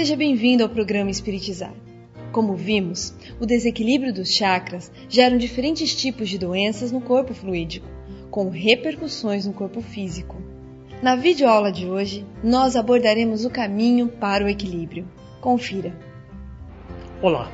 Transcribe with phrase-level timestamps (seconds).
[0.00, 1.74] Seja bem-vindo ao programa Espiritizar.
[2.32, 7.86] Como vimos, o desequilíbrio dos chakras gera diferentes tipos de doenças no corpo fluídico,
[8.30, 10.40] com repercussões no corpo físico.
[11.02, 15.06] Na videoaula de hoje, nós abordaremos o caminho para o equilíbrio.
[15.38, 15.94] Confira.
[17.20, 17.52] Olá,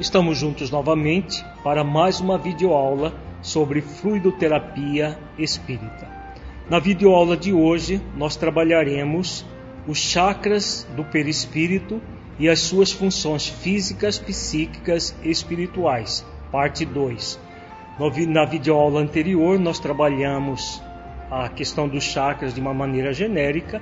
[0.00, 6.10] estamos juntos novamente para mais uma videoaula sobre fluidoterapia espírita.
[6.68, 9.46] Na videoaula de hoje, nós trabalharemos
[9.86, 12.00] os chakras do perispírito
[12.38, 16.24] e as suas funções físicas, psíquicas e espirituais.
[16.50, 17.38] Parte 2.
[18.28, 20.82] Na videoaula anterior, nós trabalhamos
[21.30, 23.80] a questão dos chakras de uma maneira genérica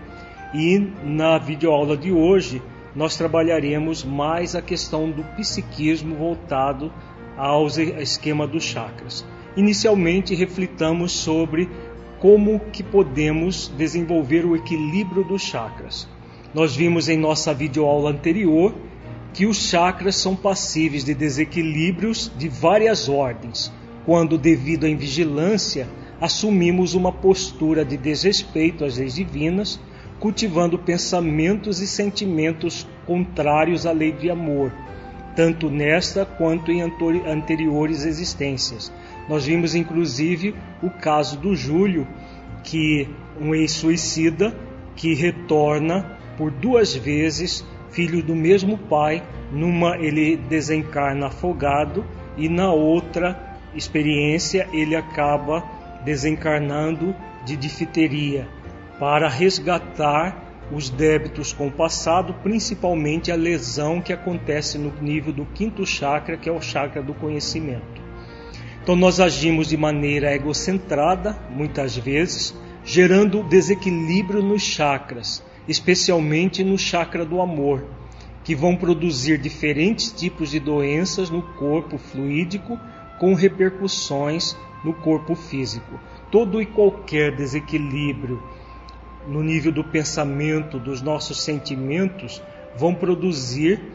[0.55, 2.63] e na videoaula de hoje
[2.95, 6.93] nós trabalharemos mais a questão do psiquismo voltado
[7.37, 9.27] ao esquema dos chakras.
[9.57, 11.68] Inicialmente, reflitamos sobre
[12.20, 16.09] como que podemos desenvolver o equilíbrio dos chakras.
[16.54, 18.74] Nós vimos em nossa videoaula anterior
[19.32, 23.73] que os chakras são passíveis de desequilíbrios de várias ordens,
[24.06, 25.88] quando devido à invigilância
[26.21, 29.80] assumimos uma postura de desrespeito às leis divinas,
[30.21, 34.73] cultivando pensamentos e sentimentos contrários à lei de amor,
[35.34, 38.93] tanto nesta quanto em anteriores existências,
[39.29, 42.07] nós vimos inclusive o caso do Júlio,
[42.63, 43.09] que
[43.41, 44.55] um ex-suicida
[44.97, 52.05] que retorna por duas vezes filho do mesmo pai, numa ele desencarna afogado
[52.37, 55.63] e na outra experiência ele acaba
[56.05, 57.15] desencarnando
[57.45, 58.49] de difteria
[58.99, 65.45] para resgatar os débitos com o passado, principalmente a lesão que acontece no nível do
[65.47, 68.03] quinto chakra, que é o chakra do conhecimento.
[68.84, 77.25] Então nós agimos de maneira egocentrada, muitas vezes, gerando desequilíbrio nos chakras, especialmente no chakra
[77.25, 77.87] do amor,
[78.45, 82.78] que vão produzir diferentes tipos de doenças no corpo fluídico
[83.19, 85.99] com repercussões no corpo físico.
[86.31, 88.43] Todo e qualquer desequilíbrio
[89.27, 92.43] no nível do pensamento, dos nossos sentimentos,
[92.77, 93.94] vão produzir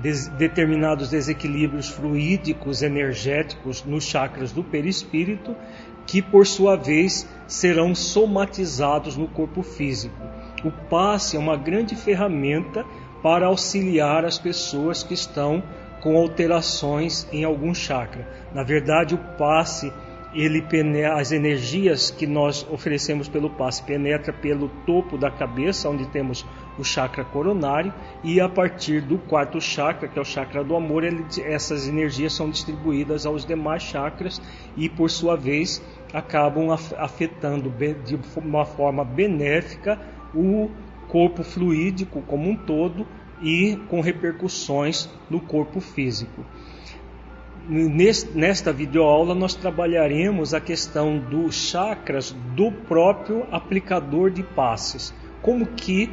[0.00, 5.56] des determinados desequilíbrios fluídicos, energéticos nos chakras do perispírito,
[6.06, 10.20] que por sua vez serão somatizados no corpo físico.
[10.64, 12.84] O passe é uma grande ferramenta
[13.22, 15.62] para auxiliar as pessoas que estão
[16.02, 18.28] com alterações em algum chakra.
[18.52, 19.92] Na verdade, o passe
[20.34, 26.06] ele penetra, as energias que nós oferecemos pelo passe penetra pelo topo da cabeça, onde
[26.08, 26.44] temos
[26.78, 27.92] o chakra coronário,
[28.22, 32.32] e a partir do quarto chakra, que é o chakra do amor, ele, essas energias
[32.32, 34.40] são distribuídas aos demais chakras
[34.76, 37.72] e, por sua vez, acabam afetando
[38.04, 40.00] de uma forma benéfica
[40.34, 40.70] o
[41.08, 43.06] corpo fluídico como um todo
[43.42, 46.44] e com repercussões no corpo físico
[48.34, 55.14] nesta videoaula nós trabalharemos a questão dos chakras do próprio aplicador de passes.
[55.40, 56.10] Como que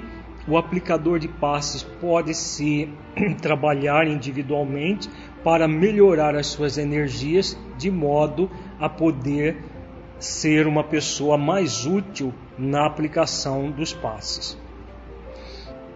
[0.48, 2.90] o aplicador de passes pode se
[3.42, 5.10] trabalhar individualmente
[5.44, 9.64] para melhorar as suas energias de modo a poder
[10.20, 14.58] ser uma pessoa mais útil na aplicação dos passes.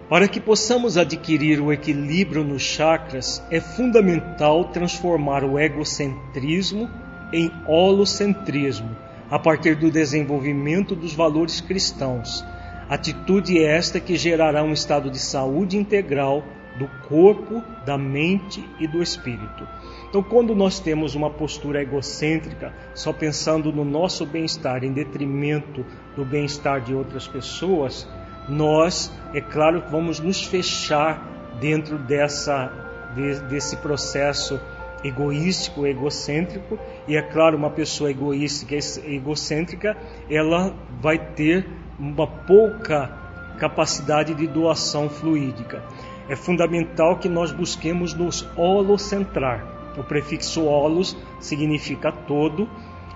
[0.09, 6.87] Para que possamos adquirir o equilíbrio nos chakras, é fundamental transformar o egocentrismo
[7.33, 8.95] em holocentrismo,
[9.31, 12.45] a partir do desenvolvimento dos valores cristãos.
[12.89, 16.43] Atitude esta que gerará um estado de saúde integral
[16.77, 19.67] do corpo, da mente e do espírito.
[20.09, 25.85] Então, quando nós temos uma postura egocêntrica, só pensando no nosso bem-estar em detrimento
[26.15, 28.07] do bem-estar de outras pessoas,
[28.47, 32.71] nós, é claro, vamos nos fechar dentro dessa,
[33.15, 34.59] de, desse processo
[35.03, 36.77] egoístico, egocêntrico,
[37.07, 39.95] e é claro, uma pessoa egoística, egocêntrica,
[40.29, 41.67] ela vai ter
[41.99, 43.11] uma pouca
[43.57, 45.83] capacidade de doação fluídica.
[46.27, 49.93] É fundamental que nós busquemos nos holocentrar.
[49.97, 52.67] O prefixo holos significa todo.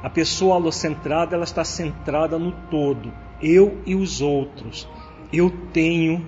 [0.01, 3.11] A pessoa holocentrada, ela está centrada no todo,
[3.41, 4.87] eu e os outros
[5.31, 6.25] eu tenho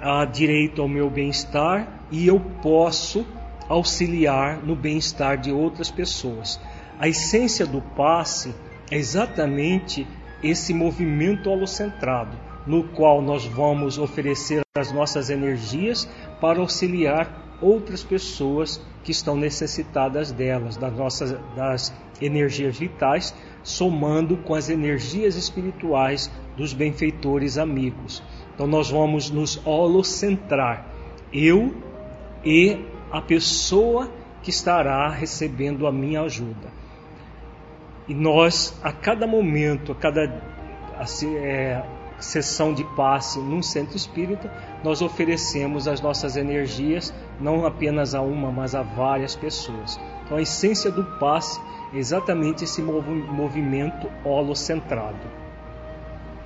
[0.00, 3.26] ah, direito ao meu bem-estar e eu posso
[3.68, 6.60] auxiliar no bem-estar de outras pessoas.
[6.98, 8.54] A essência do passe
[8.90, 10.06] é exatamente
[10.44, 12.36] esse movimento holocentrado,
[12.66, 16.08] no qual nós vamos oferecer as nossas energias
[16.40, 24.54] para auxiliar outras pessoas que estão necessitadas delas, das nossas das energias vitais, somando com
[24.54, 28.22] as energias espirituais dos benfeitores amigos.
[28.54, 30.86] Então nós vamos nos holocentrar,
[31.32, 31.74] eu
[32.44, 32.78] e
[33.10, 34.10] a pessoa
[34.42, 36.83] que estará recebendo a minha ajuda.
[38.06, 40.42] E nós, a cada momento, a cada
[41.38, 41.82] é,
[42.18, 44.52] sessão de passe num centro espírita,
[44.82, 49.98] nós oferecemos as nossas energias não apenas a uma, mas a várias pessoas.
[50.24, 51.60] Então a essência do passe
[51.92, 55.44] é exatamente esse movimento holocentrado.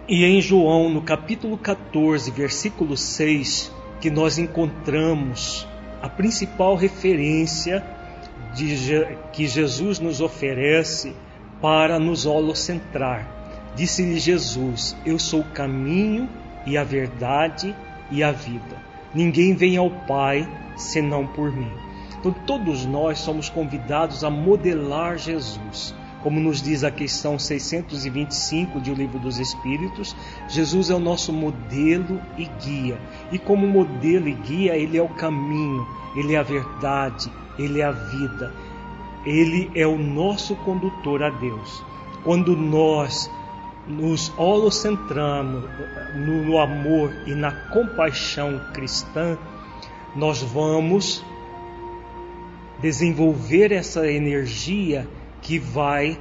[0.08, 5.66] E em João, no capítulo 14, versículo 6, que nós encontramos
[6.00, 7.84] a principal referência
[8.54, 11.14] de, que Jesus nos oferece
[11.60, 13.38] para nos holocentrar
[13.78, 16.28] Disse-lhe Jesus: Eu sou o caminho
[16.66, 17.72] e a verdade
[18.10, 18.76] e a vida.
[19.14, 21.70] Ninguém vem ao Pai senão por mim.
[22.18, 25.94] Então, todos nós somos convidados a modelar Jesus.
[26.24, 30.16] Como nos diz a questão 625 do Livro dos Espíritos,
[30.48, 32.98] Jesus é o nosso modelo e guia.
[33.30, 37.84] E como modelo e guia, ele é o caminho, ele é a verdade, ele é
[37.84, 38.52] a vida.
[39.28, 41.84] Ele é o nosso condutor a Deus.
[42.24, 43.30] Quando nós
[43.86, 45.64] nos holocentramos
[46.14, 49.36] no, no amor e na compaixão cristã,
[50.16, 51.22] nós vamos
[52.80, 55.06] desenvolver essa energia
[55.42, 56.18] que vai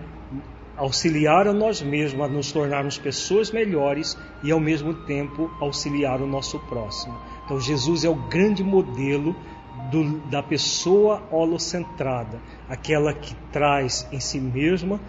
[0.76, 6.28] auxiliar a nós mesmos a nos tornarmos pessoas melhores e ao mesmo tempo auxiliar o
[6.28, 7.18] nosso próximo.
[7.46, 9.36] Então Jesus é o grande modelo
[9.92, 12.40] do, da pessoa holocentrada,
[12.70, 15.00] aquela que traz em si mesma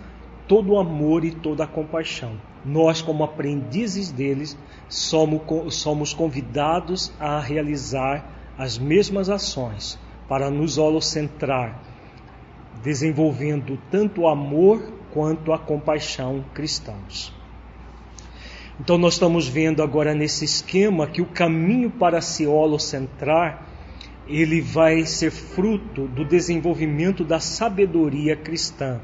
[0.47, 2.41] todo o amor e toda a compaixão.
[2.65, 4.56] Nós, como aprendizes deles,
[4.88, 9.99] somos, somos convidados a realizar as mesmas ações
[10.29, 11.81] para nos holocentrar,
[12.82, 17.32] desenvolvendo tanto o amor quanto a compaixão cristãos.
[18.81, 23.68] Então, nós estamos vendo agora nesse esquema que o caminho para se holocentrar
[24.28, 29.00] ele vai ser fruto do desenvolvimento da sabedoria cristã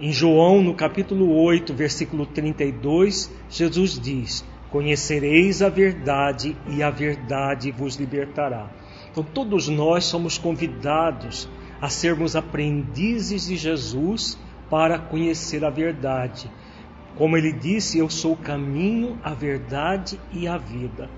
[0.00, 7.72] em João, no capítulo 8, versículo 32, Jesus diz: Conhecereis a verdade e a verdade
[7.72, 8.70] vos libertará.
[9.10, 11.48] Então, todos nós somos convidados
[11.80, 14.38] a sermos aprendizes de Jesus
[14.70, 16.48] para conhecer a verdade.
[17.16, 21.10] Como ele disse, eu sou o caminho, a verdade e a vida.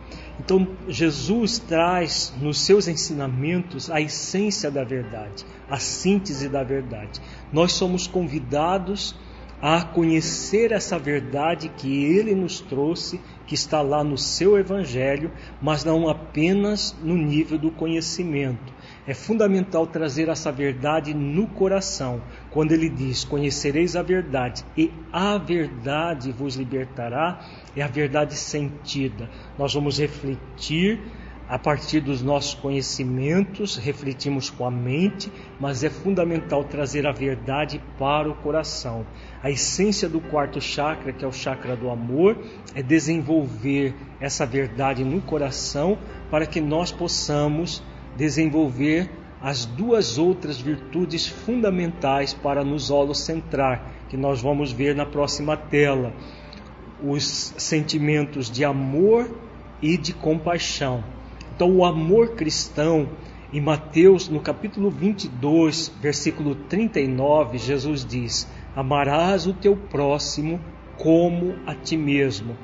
[0.42, 7.20] Então, Jesus traz nos seus ensinamentos a essência da verdade, a síntese da verdade.
[7.52, 9.14] Nós somos convidados
[9.60, 15.84] a conhecer essa verdade que ele nos trouxe, que está lá no seu evangelho, mas
[15.84, 18.72] não apenas no nível do conhecimento.
[19.06, 25.38] É fundamental trazer essa verdade no coração, quando ele diz: Conhecereis a verdade, e a
[25.38, 27.40] verdade vos libertará,
[27.74, 29.28] é a verdade sentida.
[29.58, 31.00] Nós vamos refletir
[31.50, 37.82] a partir dos nossos conhecimentos, refletimos com a mente, mas é fundamental trazer a verdade
[37.98, 39.04] para o coração.
[39.42, 42.38] A essência do quarto chakra, que é o chakra do amor,
[42.72, 45.98] é desenvolver essa verdade no coração
[46.30, 47.82] para que nós possamos
[48.20, 49.08] desenvolver
[49.40, 56.12] as duas outras virtudes fundamentais para nos holocentrar, que nós vamos ver na próxima tela.
[57.02, 59.26] Os sentimentos de amor
[59.80, 61.02] e de compaixão.
[61.56, 63.08] Então, o amor cristão,
[63.50, 68.46] em Mateus, no capítulo 22, versículo 39, Jesus diz:
[68.76, 70.60] Amarás o teu próximo
[70.98, 72.54] como a ti mesmo.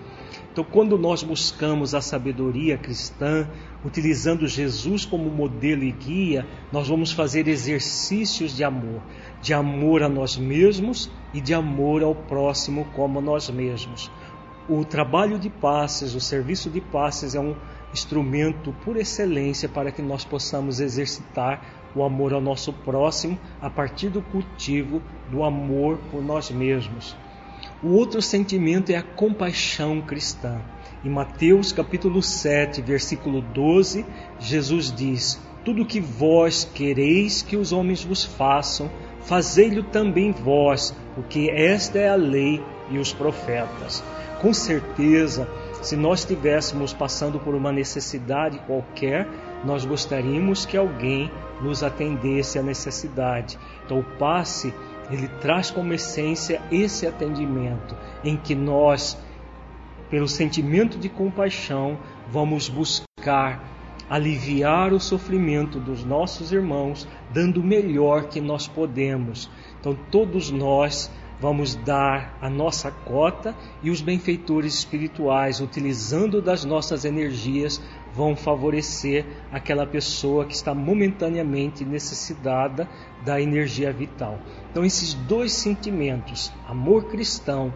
[0.57, 3.47] Então, quando nós buscamos a sabedoria cristã,
[3.85, 9.03] utilizando Jesus como modelo e guia, nós vamos fazer exercícios de amor,
[9.43, 14.11] de amor a nós mesmos e de amor ao próximo como a nós mesmos.
[14.67, 17.55] O trabalho de passes, o serviço de passes é um
[17.93, 21.61] instrumento por excelência para que nós possamos exercitar
[21.95, 27.15] o amor ao nosso próximo a partir do cultivo do amor por nós mesmos.
[27.83, 30.63] O outro sentimento é a compaixão cristã.
[31.05, 34.07] Em Mateus capítulo 7, versículo 12,
[34.41, 38.91] Jesus diz: Tudo que vós quereis que os homens vos façam,
[39.21, 44.03] fazei-lo também vós, porque esta é a lei e os profetas.
[44.41, 45.47] Com certeza,
[45.83, 49.29] se nós estivéssemos passando por uma necessidade qualquer,
[49.65, 51.31] nós gostaríamos que alguém
[51.61, 53.59] nos atendesse à necessidade.
[53.85, 54.73] Então, passe
[55.11, 59.17] ele traz como essência esse atendimento em que nós,
[60.11, 61.99] pelo sentimento de compaixão,
[62.31, 63.77] vamos buscar
[64.09, 69.51] aliviar o sofrimento dos nossos irmãos, dando o melhor que nós podemos.
[69.81, 71.11] Então, todos nós
[71.41, 77.81] vamos dar a nossa cota e os benfeitores espirituais, utilizando das nossas energias,
[78.17, 82.89] vão favorecer aquela pessoa que está momentaneamente necessitada
[83.25, 84.39] da energia vital.
[84.71, 87.73] Então, esses dois sentimentos, amor cristão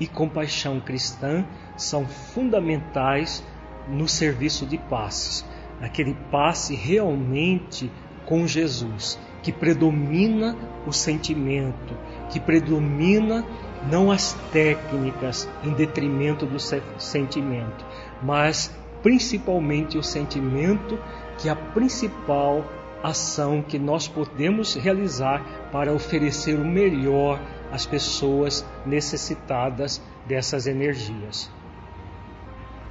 [0.00, 1.44] e compaixão cristã,
[1.76, 3.44] são fundamentais
[3.86, 5.44] no serviço de passes.
[5.80, 7.90] Aquele passe realmente
[8.24, 10.56] com Jesus, que predomina
[10.86, 11.94] o sentimento,
[12.30, 13.44] que predomina
[13.90, 17.84] não as técnicas em detrimento do sentimento,
[18.22, 18.70] mas
[19.02, 20.98] principalmente o sentimento
[21.38, 22.64] que é a principal
[23.02, 27.40] ação que nós podemos realizar para oferecer o melhor
[27.70, 31.50] às pessoas necessitadas dessas energias.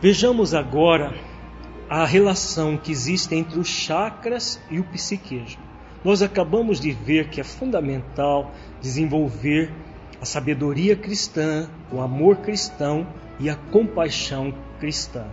[0.01, 1.13] Vejamos agora
[1.89, 5.61] a relação que existe entre os chakras e o psiquismo.
[6.03, 8.51] Nós acabamos de ver que é fundamental
[8.81, 9.71] desenvolver
[10.19, 13.07] a sabedoria cristã, o amor cristão
[13.39, 15.25] e a compaixão cristã.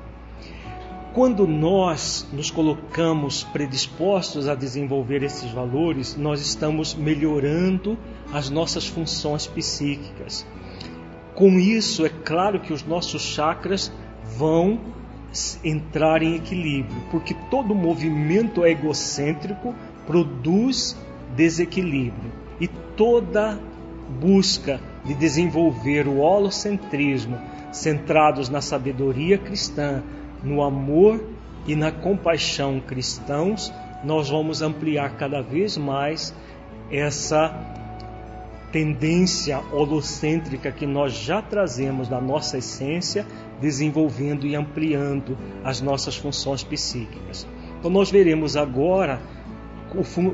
[1.18, 7.98] Quando nós nos colocamos predispostos a desenvolver esses valores, nós estamos melhorando
[8.32, 10.46] as nossas funções psíquicas.
[11.34, 13.92] Com isso, é claro que os nossos chakras
[14.38, 14.78] vão
[15.64, 19.74] entrar em equilíbrio, porque todo movimento egocêntrico
[20.06, 20.96] produz
[21.34, 23.58] desequilíbrio e toda
[24.20, 27.40] busca de desenvolver o holocentrismo
[27.72, 30.00] centrados na sabedoria cristã,
[30.42, 31.22] no amor
[31.66, 33.72] e na compaixão cristãos,
[34.04, 36.34] nós vamos ampliar cada vez mais
[36.90, 37.54] essa
[38.70, 43.26] tendência holocêntrica que nós já trazemos da nossa essência,
[43.60, 47.46] desenvolvendo e ampliando as nossas funções psíquicas.
[47.78, 49.20] Então, nós veremos agora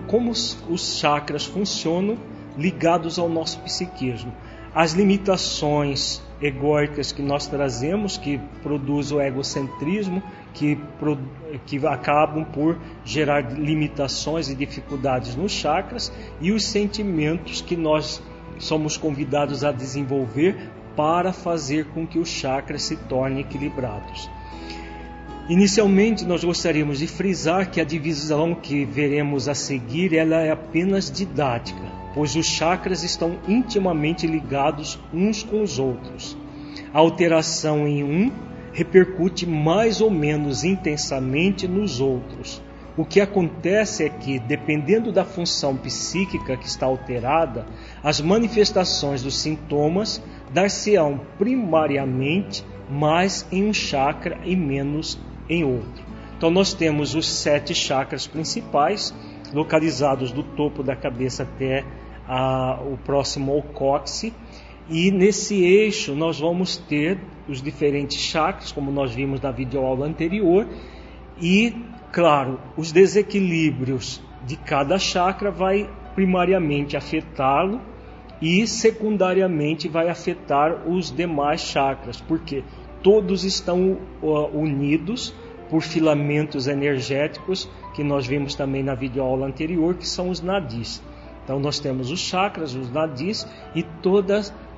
[0.08, 2.18] como os chakras funcionam
[2.58, 4.32] ligados ao nosso psiquismo.
[4.74, 10.20] As limitações egóicas que nós trazemos, que produz o egocentrismo,
[10.52, 10.76] que,
[11.64, 18.20] que acabam por gerar limitações e dificuldades nos chakras, e os sentimentos que nós
[18.58, 20.56] somos convidados a desenvolver
[20.96, 24.28] para fazer com que os chakras se tornem equilibrados.
[25.48, 31.10] Inicialmente, nós gostaríamos de frisar que a divisão que veremos a seguir ela é apenas
[31.10, 36.36] didática, pois os chakras estão intimamente ligados uns com os outros.
[36.92, 38.32] A alteração em um
[38.72, 42.62] repercute mais ou menos intensamente nos outros.
[42.96, 47.66] O que acontece é que, dependendo da função psíquica que está alterada,
[48.02, 55.18] as manifestações dos sintomas dar-se-ão primariamente mais em um chakra e menos
[55.48, 56.04] em outro.
[56.36, 59.12] Então nós temos os sete chakras principais,
[59.52, 61.84] localizados do topo da cabeça até
[62.28, 64.34] a, o próximo ao cóccix,
[64.88, 70.66] e nesse eixo nós vamos ter os diferentes chakras, como nós vimos na videoaula anterior,
[71.40, 71.74] e,
[72.12, 77.80] claro, os desequilíbrios de cada chakra vai primariamente afetá-lo
[78.40, 82.62] e secundariamente vai afetar os demais chakras, porque
[83.02, 83.98] todos estão
[84.52, 85.34] unidos
[85.70, 91.02] por filamentos energéticos que nós vimos também na videoaula anterior, que são os nadis.
[91.44, 93.82] Então nós temos os chakras, os nadis e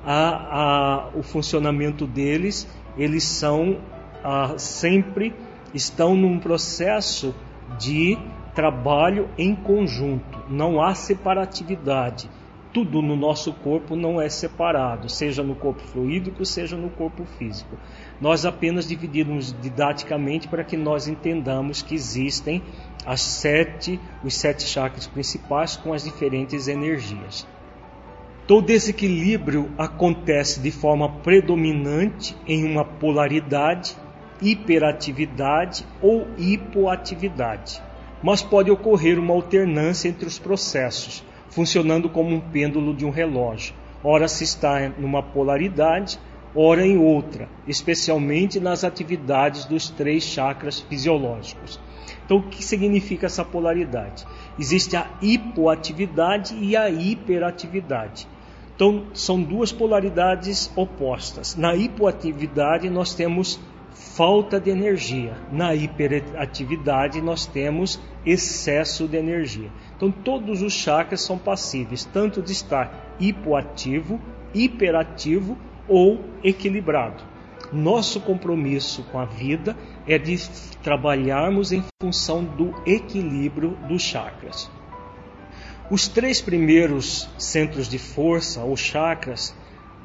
[0.05, 3.79] a, o funcionamento deles, eles são
[4.23, 5.33] a, sempre
[5.73, 7.33] estão num processo
[7.79, 8.17] de
[8.53, 10.39] trabalho em conjunto.
[10.49, 12.29] Não há separatividade
[12.77, 17.75] tudo no nosso corpo não é separado, seja no corpo fluídico, seja no corpo físico.
[18.21, 22.61] Nós apenas dividimos didaticamente para que nós entendamos que existem
[23.07, 27.47] as sete, os sete chakras principais com as diferentes energias.
[28.45, 33.95] Todo desequilíbrio acontece de forma predominante em uma polaridade,
[34.41, 37.81] hiperatividade ou hipoatividade,
[38.21, 43.73] mas pode ocorrer uma alternância entre os processos funcionando como um pêndulo de um relógio.
[44.03, 46.19] Ora se está numa polaridade,
[46.55, 51.79] ora em outra, especialmente nas atividades dos três chakras fisiológicos.
[52.25, 54.25] Então, o que significa essa polaridade?
[54.59, 58.27] Existe a hipoatividade e a hiperatividade.
[58.75, 61.55] Então, são duas polaridades opostas.
[61.55, 63.59] Na hipoatividade, nós temos
[63.91, 65.35] falta de energia.
[65.51, 69.71] Na hiperatividade, nós temos excesso de energia.
[69.95, 74.21] Então, todos os chakras são passíveis, tanto de estar hipoativo,
[74.53, 77.23] hiperativo ou equilibrado.
[77.73, 79.75] Nosso compromisso com a vida
[80.07, 80.37] é de
[80.81, 84.69] trabalharmos em função do equilíbrio dos chakras.
[85.89, 89.55] Os três primeiros centros de força, ou chakras,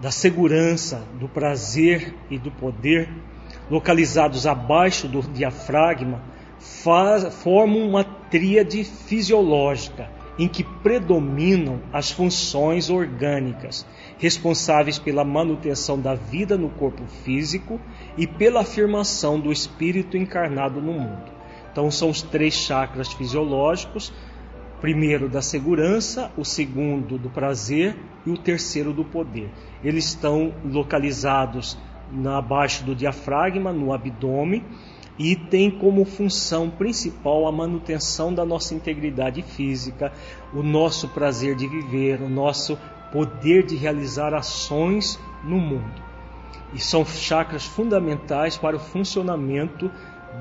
[0.01, 3.09] da segurança, do prazer e do poder,
[3.71, 6.23] localizados abaixo do diafragma,
[6.59, 13.87] faz, formam uma tríade fisiológica em que predominam as funções orgânicas,
[14.19, 17.81] responsáveis pela manutenção da vida no corpo físico
[18.19, 21.31] e pela afirmação do espírito encarnado no mundo.
[21.71, 24.13] Então, são os três chakras fisiológicos:
[24.81, 27.97] primeiro da segurança, o segundo do prazer
[28.27, 29.49] e o terceiro do poder.
[29.85, 31.79] Eles estão localizados
[32.37, 34.65] abaixo do diafragma, no abdômen
[35.19, 40.13] e tem como função principal a manutenção da nossa integridade física,
[40.55, 42.79] o nosso prazer de viver, o nosso
[43.13, 46.03] poder de realizar ações no mundo.
[46.73, 49.91] E são chakras fundamentais para o funcionamento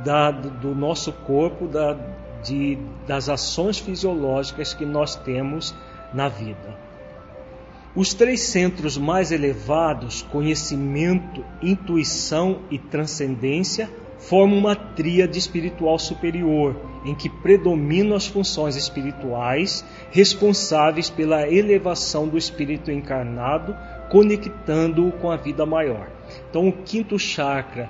[0.05, 1.97] da, do nosso corpo, da,
[2.41, 5.75] de, das ações fisiológicas que nós temos
[6.13, 6.79] na vida.
[7.93, 13.89] Os três centros mais elevados, conhecimento, intuição e transcendência,
[14.21, 22.37] formam uma tríade espiritual superior, em que predominam as funções espirituais responsáveis pela elevação do
[22.37, 23.75] espírito encarnado,
[24.09, 26.07] conectando-o com a vida maior.
[26.49, 27.89] Então, o quinto chakra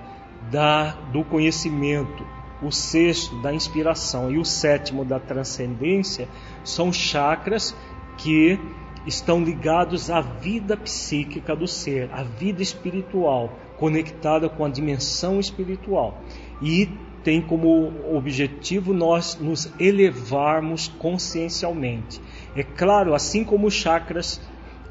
[0.49, 2.25] da, do conhecimento,
[2.61, 6.27] o sexto da inspiração e o sétimo da transcendência
[6.63, 7.75] são chakras
[8.17, 8.57] que
[9.05, 16.21] estão ligados à vida psíquica do ser, à vida espiritual, conectada com a dimensão espiritual.
[16.61, 16.87] E
[17.23, 22.21] tem como objetivo nós nos elevarmos consciencialmente.
[22.55, 24.39] É claro, assim como os chakras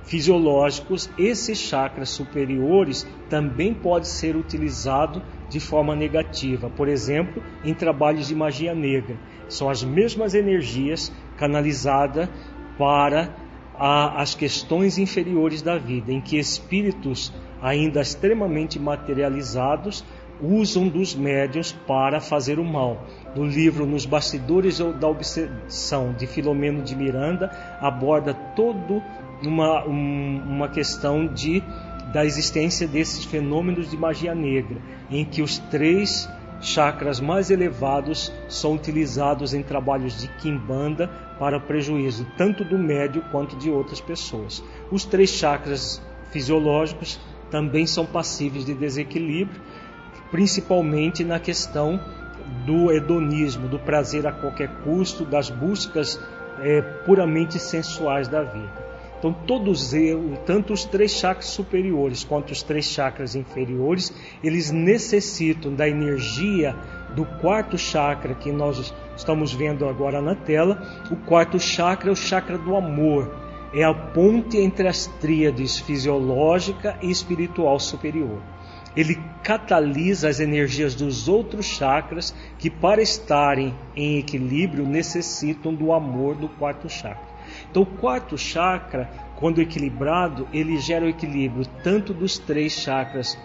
[0.02, 8.26] fisiológicos, esses chakras superiores também podem ser utilizados de forma negativa, por exemplo, em trabalhos
[8.26, 9.16] de magia negra.
[9.48, 12.28] São as mesmas energias canalizadas
[12.76, 13.36] para
[13.78, 20.04] a, as questões inferiores da vida, em que espíritos ainda extremamente materializados
[20.42, 23.06] usam dos médiuns para fazer o mal.
[23.36, 29.02] No livro Nos Bastidores da Obsessão, de Filomeno de Miranda, aborda todo
[29.46, 31.62] uma, um, uma questão de,
[32.12, 34.78] da existência desses fenômenos de magia negra,
[35.10, 36.28] em que os três
[36.60, 43.56] chakras mais elevados são utilizados em trabalhos de quimbanda para prejuízo tanto do médio quanto
[43.56, 44.62] de outras pessoas.
[44.90, 47.18] Os três chakras fisiológicos
[47.50, 49.60] também são passíveis de desequilíbrio,
[50.30, 52.00] principalmente na questão
[52.64, 56.20] do hedonismo, do prazer a qualquer custo, das buscas
[56.60, 58.90] é, puramente sensuais da vida.
[59.18, 64.10] Então, todos eles, tanto os três chakras superiores quanto os três chakras inferiores,
[64.42, 66.74] eles necessitam da energia
[67.14, 70.82] do quarto chakra que nós estamos vendo agora na tela.
[71.10, 73.30] O quarto chakra é o chakra do amor,
[73.72, 78.42] é a ponte entre as tríades fisiológica e espiritual superior.
[78.96, 86.34] Ele catalisa as energias dos outros chakras que, para estarem em equilíbrio, necessitam do amor
[86.34, 87.30] do quarto chakra.
[87.70, 93.38] Então, o quarto chakra, quando equilibrado, ele gera o equilíbrio tanto dos três chakras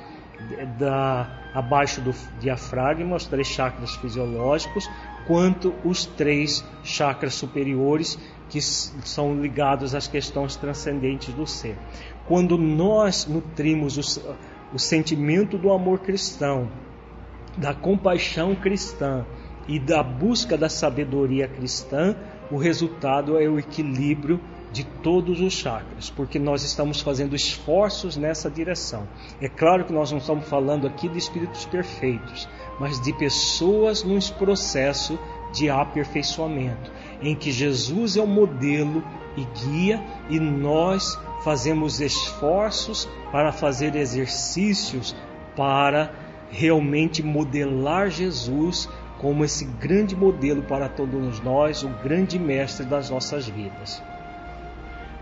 [0.79, 4.89] da, abaixo do diafragma, os três chakras fisiológicos,
[5.25, 11.77] quanto os três chakras superiores que são ligados às questões transcendentes do ser.
[12.27, 14.21] Quando nós nutrimos o,
[14.73, 16.69] o sentimento do amor cristão,
[17.57, 19.25] da compaixão cristã
[19.67, 22.15] e da busca da sabedoria cristã,
[22.51, 24.39] o resultado é o equilíbrio
[24.71, 29.07] de todos os chakras, porque nós estamos fazendo esforços nessa direção.
[29.39, 34.19] É claro que nós não estamos falando aqui de espíritos perfeitos, mas de pessoas num
[34.37, 35.17] processo
[35.55, 36.91] de aperfeiçoamento,
[37.21, 39.01] em que Jesus é o modelo
[39.37, 45.15] e guia e nós fazemos esforços para fazer exercícios
[45.55, 46.11] para
[46.51, 53.47] realmente modelar Jesus como esse grande modelo para todos nós, o grande mestre das nossas
[53.47, 54.03] vidas.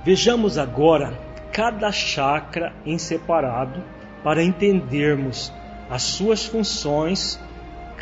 [0.03, 1.17] Vejamos agora
[1.51, 3.83] cada chakra em separado
[4.23, 5.53] para entendermos
[5.89, 7.39] as suas funções,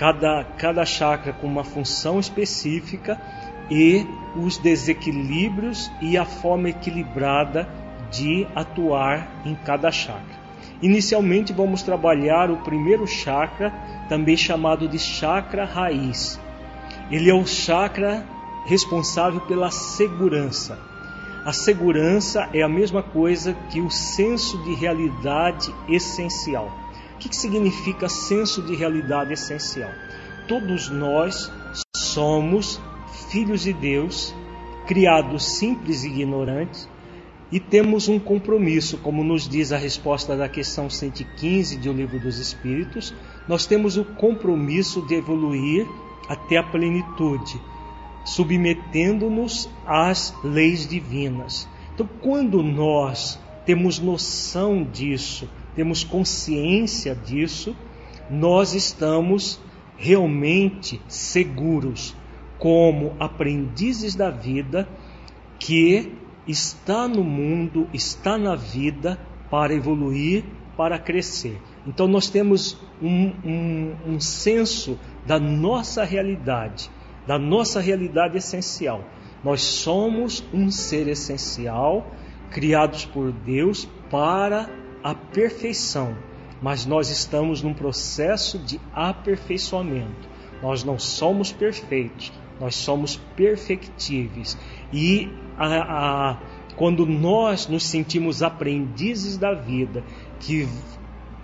[0.01, 3.21] cada, cada chakra com uma função específica
[3.69, 4.03] e
[4.35, 7.69] os desequilíbrios e a forma equilibrada
[8.09, 10.41] de atuar em cada chakra.
[10.81, 13.71] Inicialmente vamos trabalhar o primeiro chakra,
[14.09, 16.41] também chamado de chakra raiz.
[17.11, 18.25] Ele é o chakra
[18.65, 20.79] responsável pela segurança.
[21.45, 26.80] A segurança é a mesma coisa que o senso de realidade essencial.
[27.21, 29.91] O que significa senso de realidade essencial?
[30.47, 31.51] Todos nós
[31.95, 32.81] somos
[33.29, 34.33] filhos de Deus,
[34.87, 36.89] criados simples e ignorantes,
[37.51, 42.39] e temos um compromisso, como nos diz a resposta da questão 115 do Livro dos
[42.39, 43.13] Espíritos,
[43.47, 45.87] nós temos o compromisso de evoluir
[46.27, 47.61] até a plenitude,
[48.25, 51.69] submetendo-nos às leis divinas.
[51.93, 57.75] Então, quando nós temos noção disso, temos consciência disso,
[58.29, 59.59] nós estamos
[59.97, 62.15] realmente seguros
[62.57, 64.87] como aprendizes da vida
[65.59, 66.13] que
[66.47, 70.43] está no mundo, está na vida para evoluir,
[70.77, 71.61] para crescer.
[71.85, 76.89] Então nós temos um, um, um senso da nossa realidade,
[77.27, 79.03] da nossa realidade essencial.
[79.43, 82.11] Nós somos um ser essencial,
[82.49, 86.15] criados por Deus para a perfeição,
[86.61, 90.29] mas nós estamos num processo de aperfeiçoamento.
[90.61, 94.57] Nós não somos perfeitos, nós somos perfectíveis.
[94.93, 96.37] E a, a,
[96.75, 100.03] quando nós nos sentimos aprendizes da vida,
[100.39, 100.67] que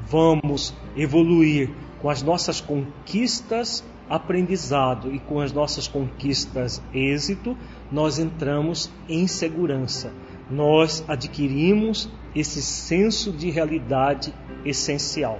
[0.07, 7.57] vamos evoluir com as nossas conquistas aprendizado e com as nossas conquistas êxito,
[7.91, 10.13] nós entramos em segurança.
[10.49, 14.33] Nós adquirimos esse senso de realidade
[14.65, 15.39] essencial.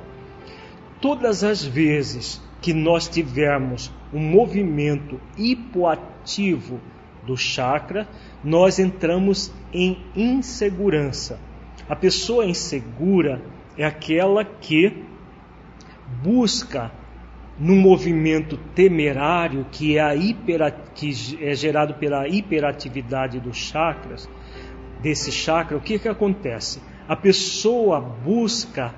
[1.00, 6.80] Todas as vezes que nós tivermos um movimento hipoativo
[7.26, 8.08] do chakra,
[8.44, 11.40] nós entramos em insegurança.
[11.88, 13.42] A pessoa insegura
[13.78, 15.04] é aquela que
[16.24, 16.92] busca
[17.60, 24.30] num movimento temerário que é, hiper, que é gerado pela hiperatividade dos chakras,
[25.02, 26.82] desse chakra, o que, que acontece?
[27.08, 28.94] A pessoa busca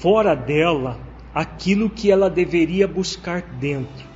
[0.00, 0.98] fora dela
[1.34, 4.08] aquilo que ela deveria buscar dentro.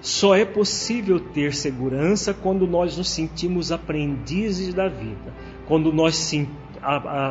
[0.00, 5.34] Só é possível ter segurança quando nós nos sentimos aprendizes da vida,
[5.66, 6.32] quando nós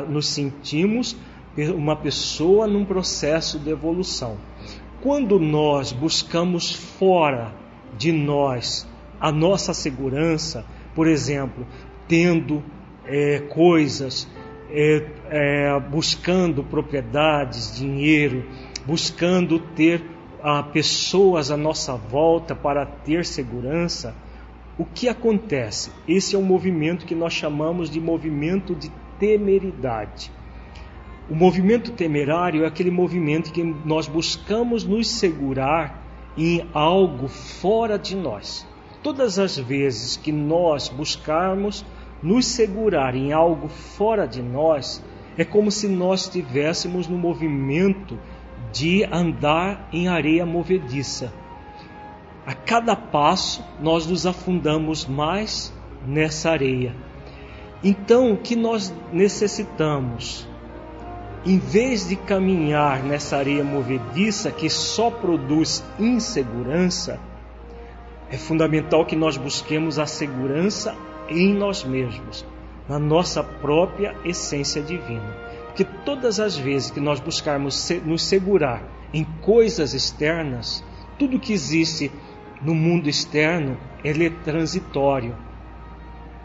[0.09, 1.15] nos sentimos
[1.75, 4.37] uma pessoa num processo de evolução.
[5.01, 7.53] Quando nós buscamos fora
[7.97, 8.87] de nós
[9.19, 11.65] a nossa segurança, por exemplo,
[12.07, 12.63] tendo
[13.07, 14.27] é, coisas,
[14.69, 18.45] é, é, buscando propriedades, dinheiro,
[18.85, 20.03] buscando ter
[20.43, 24.15] ah, pessoas à nossa volta para ter segurança,
[24.77, 25.91] o que acontece?
[26.07, 30.31] Esse é um movimento que nós chamamos de movimento de temeridade.
[31.29, 36.03] O movimento temerário é aquele movimento que nós buscamos nos segurar
[36.37, 38.65] em algo fora de nós.
[39.01, 41.83] Todas as vezes que nós buscarmos
[42.21, 45.03] nos segurar em algo fora de nós,
[45.37, 48.17] é como se nós estivéssemos no movimento
[48.71, 51.31] de andar em areia movediça.
[52.45, 55.73] A cada passo nós nos afundamos mais
[56.05, 56.95] nessa areia.
[57.83, 60.47] Então, o que nós necessitamos?
[61.45, 67.19] Em vez de caminhar nessa areia movediça que só produz insegurança,
[68.29, 70.95] é fundamental que nós busquemos a segurança
[71.29, 72.45] em nós mesmos,
[72.87, 75.35] na nossa própria essência divina.
[75.67, 80.83] Porque todas as vezes que nós buscarmos nos segurar em coisas externas,
[81.19, 82.11] tudo que existe
[82.61, 85.35] no mundo externo ele é transitório,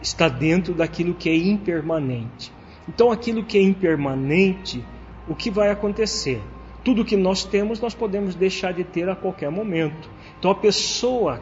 [0.01, 2.51] está dentro daquilo que é impermanente.
[2.87, 4.83] Então, aquilo que é impermanente,
[5.27, 6.41] o que vai acontecer?
[6.83, 10.09] Tudo que nós temos, nós podemos deixar de ter a qualquer momento.
[10.37, 11.41] Então, a pessoa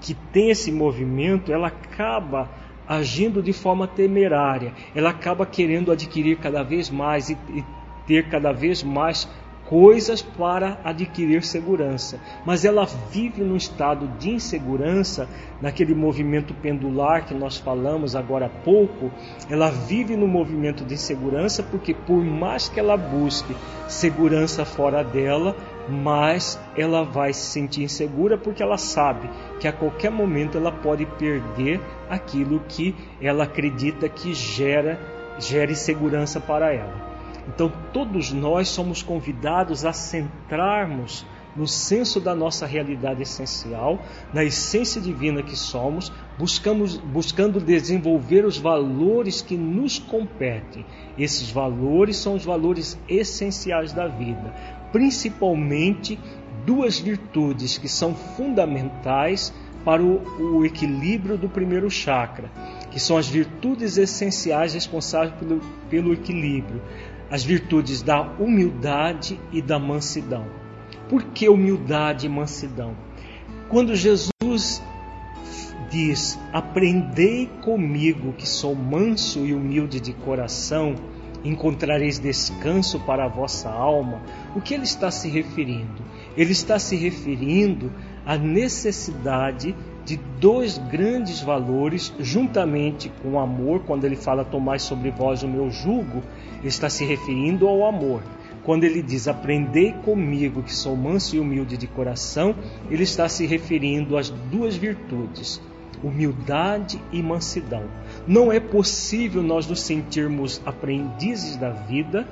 [0.00, 2.48] que tem esse movimento, ela acaba
[2.88, 7.64] agindo de forma temerária, ela acaba querendo adquirir cada vez mais e, e
[8.06, 9.28] ter cada vez mais
[9.68, 15.28] coisas para adquirir segurança, mas ela vive num estado de insegurança,
[15.60, 19.10] naquele movimento pendular que nós falamos agora há pouco,
[19.50, 23.56] ela vive no movimento de insegurança porque por mais que ela busque
[23.88, 25.56] segurança fora dela,
[25.88, 31.06] mas ela vai se sentir insegura porque ela sabe que a qualquer momento ela pode
[31.06, 34.98] perder aquilo que ela acredita que gera
[35.38, 37.04] gere segurança para ela.
[37.48, 43.98] Então, todos nós somos convidados a centrarmos no senso da nossa realidade essencial,
[44.32, 50.84] na essência divina que somos, buscamos, buscando desenvolver os valores que nos competem.
[51.16, 54.54] Esses valores são os valores essenciais da vida,
[54.92, 56.18] principalmente
[56.64, 59.52] duas virtudes que são fundamentais
[59.84, 62.50] para o, o equilíbrio do primeiro chakra,
[62.90, 66.82] que são as virtudes essenciais responsáveis pelo, pelo equilíbrio,
[67.30, 70.46] as virtudes da humildade e da mansidão.
[71.08, 72.96] Por que humildade e mansidão?
[73.68, 74.82] Quando Jesus
[75.88, 80.94] diz: Aprendei comigo, que sou manso e humilde de coração,
[81.44, 84.20] encontrareis descanso para a vossa alma.
[84.56, 86.02] O que ele está se referindo?
[86.34, 87.92] Ele está se referindo
[88.24, 95.10] à necessidade de dois grandes valores, juntamente com o amor, quando ele fala tomai sobre
[95.10, 96.22] vós o meu jugo,
[96.64, 98.22] está se referindo ao amor.
[98.64, 102.54] Quando ele diz aprendei comigo, que sou manso e humilde de coração,
[102.90, 105.60] ele está se referindo às duas virtudes,
[106.02, 107.84] humildade e mansidão.
[108.26, 112.26] Não é possível nós nos sentirmos aprendizes da vida,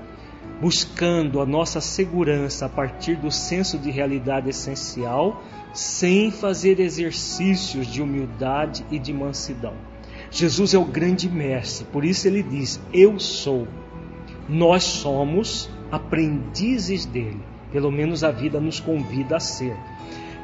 [0.65, 5.43] buscando a nossa segurança a partir do senso de realidade essencial,
[5.75, 9.75] sem fazer exercícios de humildade e de mansidão.
[10.31, 13.69] Jesus é o grande mestre, por isso ele diz: Eu sou.
[14.49, 19.77] Nós somos aprendizes dele, pelo menos a vida nos convida a ser.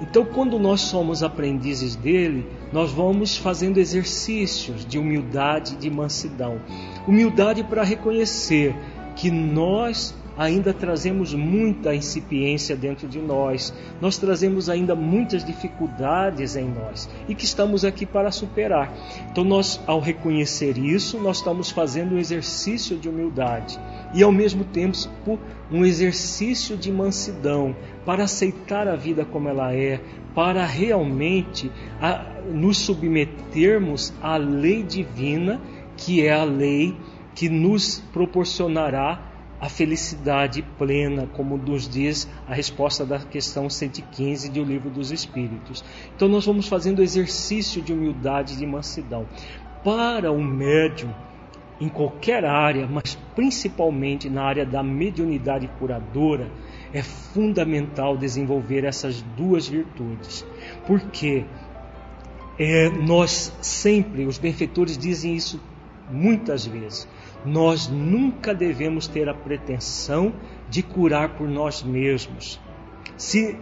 [0.02, 6.60] Então, quando nós somos aprendizes dele, nós vamos fazendo exercícios de humildade de mansidão.
[7.06, 8.74] Humildade para reconhecer
[9.20, 16.66] que nós ainda trazemos muita incipiência dentro de nós, nós trazemos ainda muitas dificuldades em
[16.66, 18.90] nós e que estamos aqui para superar.
[19.30, 23.78] Então, nós, ao reconhecer isso, nós estamos fazendo um exercício de humildade
[24.14, 25.38] e, ao mesmo tempo,
[25.70, 30.00] um exercício de mansidão para aceitar a vida como ela é,
[30.34, 35.60] para realmente a, nos submetermos à lei divina,
[35.94, 36.96] que é a lei
[37.34, 44.64] que nos proporcionará a felicidade plena, como nos diz a resposta da questão 115 do
[44.64, 45.84] Livro dos Espíritos.
[46.16, 49.26] Então, nós vamos fazendo exercício de humildade e de mansidão.
[49.84, 51.12] Para o médium,
[51.78, 56.50] em qualquer área, mas principalmente na área da mediunidade curadora,
[56.92, 60.44] é fundamental desenvolver essas duas virtudes.
[60.86, 61.44] Porque
[62.58, 65.60] é, nós sempre, os benfeitores dizem isso
[66.10, 67.08] muitas vezes,
[67.44, 70.32] nós nunca devemos ter a pretensão
[70.68, 72.60] de curar por nós mesmos.
[73.16, 73.56] Se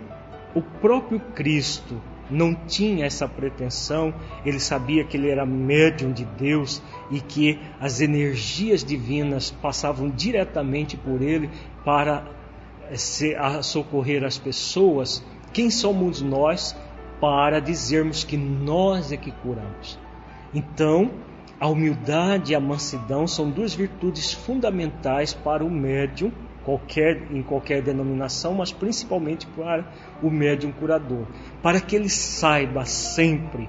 [0.54, 4.12] o próprio Cristo não tinha essa pretensão,
[4.44, 10.96] ele sabia que ele era médium de Deus e que as energias divinas passavam diretamente
[10.96, 11.50] por ele
[11.84, 12.24] para
[12.90, 15.24] eh, socorrer as pessoas.
[15.52, 16.76] Quem somos nós
[17.20, 19.98] para dizermos que nós é que curamos?
[20.52, 21.10] Então,
[21.60, 26.30] a humildade e a mansidão são duas virtudes fundamentais para o médium,
[26.64, 29.84] qualquer, em qualquer denominação, mas principalmente para
[30.22, 31.26] o médium curador,
[31.62, 33.68] para que ele saiba sempre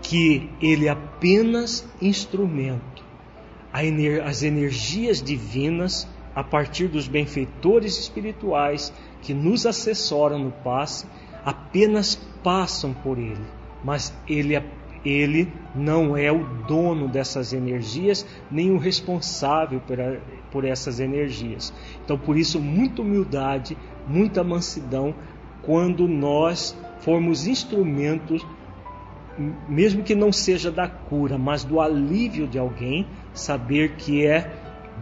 [0.00, 3.04] que ele é apenas instrumento.
[4.24, 11.06] As energias divinas, a partir dos benfeitores espirituais que nos assessoram no passe,
[11.44, 13.44] apenas passam por ele,
[13.84, 14.64] mas ele é
[15.04, 19.80] ele não é o dono dessas energias, nem o responsável
[20.50, 21.72] por, essas energias.
[22.04, 25.14] Então, por isso, muita humildade, muita mansidão,
[25.62, 28.46] quando nós formos instrumentos,
[29.68, 34.52] mesmo que não seja da cura, mas do alívio de alguém, saber que é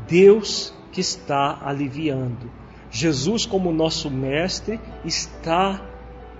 [0.09, 2.51] Deus que está aliviando.
[2.91, 5.90] Jesus, como nosso mestre, está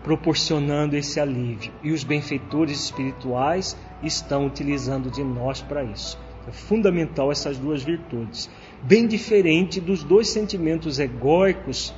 [0.03, 1.73] proporcionando esse alívio.
[1.83, 6.19] E os benfeitores espirituais estão utilizando de nós para isso.
[6.49, 8.51] É fundamental essas duas virtudes.
[8.83, 11.95] Bem diferente dos dois sentimentos egóicos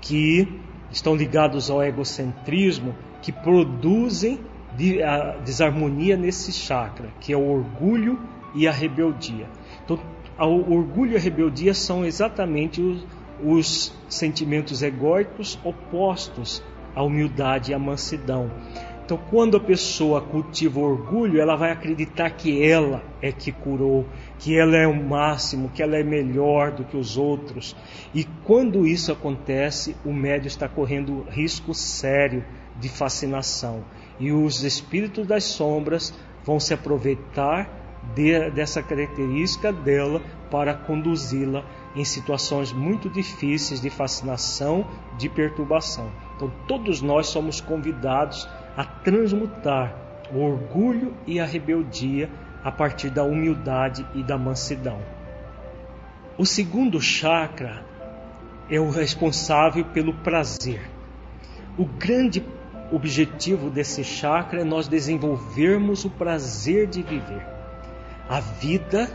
[0.00, 0.48] que
[0.90, 4.40] estão ligados ao egocentrismo, que produzem
[5.04, 8.18] a desarmonia nesse chakra, que é o orgulho
[8.54, 9.48] e a rebeldia.
[9.84, 9.98] Então,
[10.38, 13.06] o orgulho e a rebeldia são exatamente os,
[13.44, 16.62] os sentimentos egóicos opostos
[16.94, 18.50] a humildade e a mansidão.
[19.04, 24.06] Então, quando a pessoa cultiva orgulho, ela vai acreditar que ela é que curou,
[24.38, 27.76] que ela é o máximo, que ela é melhor do que os outros.
[28.14, 32.44] E quando isso acontece, o médio está correndo risco sério
[32.78, 33.84] de fascinação.
[34.20, 37.68] E os espíritos das sombras vão se aproveitar
[38.14, 44.86] de, dessa característica dela para conduzi-la em situações muito difíceis de fascinação,
[45.18, 46.10] de perturbação.
[46.36, 49.94] Então, todos nós somos convidados a transmutar
[50.32, 52.30] o orgulho e a rebeldia
[52.64, 55.00] a partir da humildade e da mansidão.
[56.38, 57.84] O segundo chakra
[58.70, 60.80] é o responsável pelo prazer.
[61.76, 62.42] O grande
[62.90, 67.46] objetivo desse chakra é nós desenvolvermos o prazer de viver.
[68.28, 69.10] A vida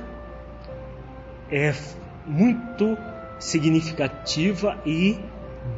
[1.50, 1.74] é
[2.28, 2.98] muito
[3.40, 5.18] significativa e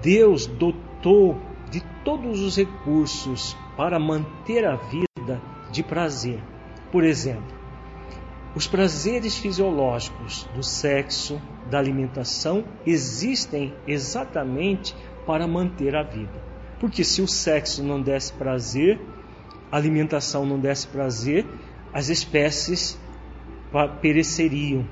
[0.02, 6.42] Deus dotou de todos os recursos para manter a vida de prazer.
[6.92, 7.60] Por exemplo,
[8.56, 16.50] os prazeres fisiológicos do sexo, da alimentação, existem exatamente para manter a vida.
[16.80, 19.00] Porque se o sexo não desse prazer,
[19.72, 21.46] a alimentação não desse prazer,
[21.94, 23.00] as espécies
[24.02, 24.86] pereceriam.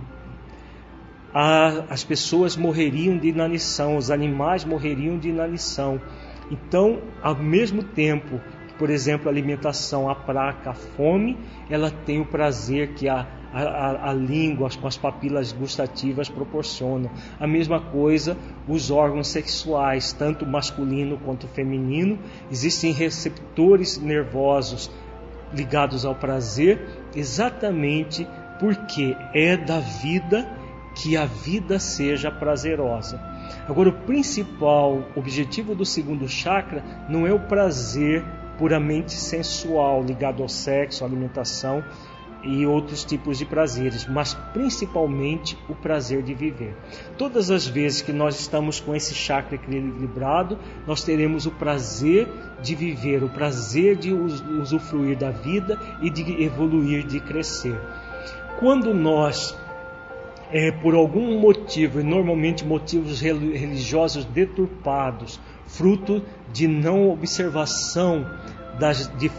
[1.89, 6.02] As pessoas morreriam de inanição, os animais morreriam de inanição.
[6.50, 8.41] Então, ao mesmo tempo
[8.78, 11.38] por exemplo, a alimentação aplaca a fome,
[11.69, 17.10] ela tem o prazer que a, a, a, língua com as papilas gustativas proporcionam.
[17.39, 22.19] A mesma coisa os órgãos sexuais, tanto masculino quanto feminino,
[22.52, 24.91] existem receptores nervosos
[25.54, 26.80] ligados ao prazer,
[27.15, 28.28] exatamente
[28.60, 30.47] porque é da vida
[30.97, 33.21] que a vida seja prazerosa.
[33.67, 38.25] Agora, o principal objetivo do segundo chakra não é o prazer
[38.57, 41.83] puramente sensual ligado ao sexo, à alimentação
[42.43, 46.75] e outros tipos de prazeres, mas principalmente o prazer de viver.
[47.17, 52.27] Todas as vezes que nós estamos com esse chakra equilibrado, nós teremos o prazer
[52.62, 57.79] de viver, o prazer de usufruir da vida e de evoluir, de crescer.
[58.60, 59.55] Quando nós
[60.51, 68.25] é, por algum motivo, e normalmente motivos religiosos deturpados, fruto de não observação
[68.79, 69.29] das, de,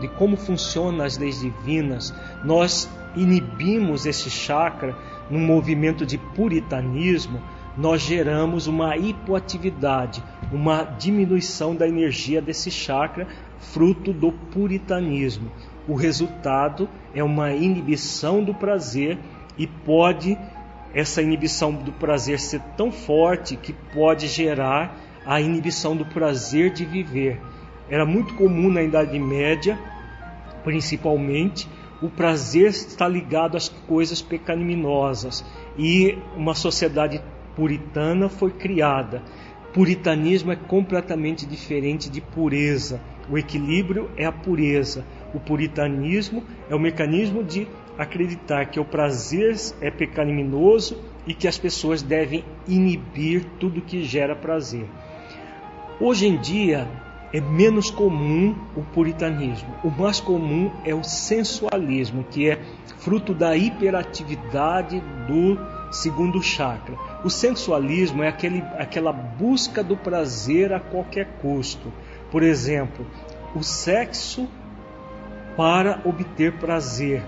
[0.00, 2.12] de como funcionam as leis divinas,
[2.44, 4.96] nós inibimos esse chakra
[5.28, 7.40] num movimento de puritanismo,
[7.76, 15.50] nós geramos uma hipoatividade, uma diminuição da energia desse chakra, fruto do puritanismo.
[15.86, 19.18] O resultado é uma inibição do prazer
[19.60, 20.38] e pode
[20.94, 26.86] essa inibição do prazer ser tão forte que pode gerar a inibição do prazer de
[26.86, 27.38] viver.
[27.86, 29.78] Era muito comum na Idade Média,
[30.64, 31.68] principalmente,
[32.00, 35.44] o prazer estar ligado às coisas pecaminosas
[35.76, 37.22] e uma sociedade
[37.54, 39.22] puritana foi criada.
[39.74, 42.98] Puritanismo é completamente diferente de pureza.
[43.28, 45.04] O equilíbrio é a pureza.
[45.34, 47.68] O puritanismo é o mecanismo de
[48.00, 54.34] acreditar que o prazer é pecaminoso e que as pessoas devem inibir tudo que gera
[54.34, 54.86] prazer.
[56.00, 56.88] Hoje em dia,
[57.30, 59.68] é menos comum o puritanismo.
[59.84, 62.58] O mais comum é o sensualismo, que é
[63.00, 65.58] fruto da hiperatividade do
[65.92, 66.96] segundo chakra.
[67.22, 71.92] O sensualismo é aquele, aquela busca do prazer a qualquer custo.
[72.30, 73.06] Por exemplo,
[73.54, 74.48] o sexo
[75.54, 77.22] para obter prazer.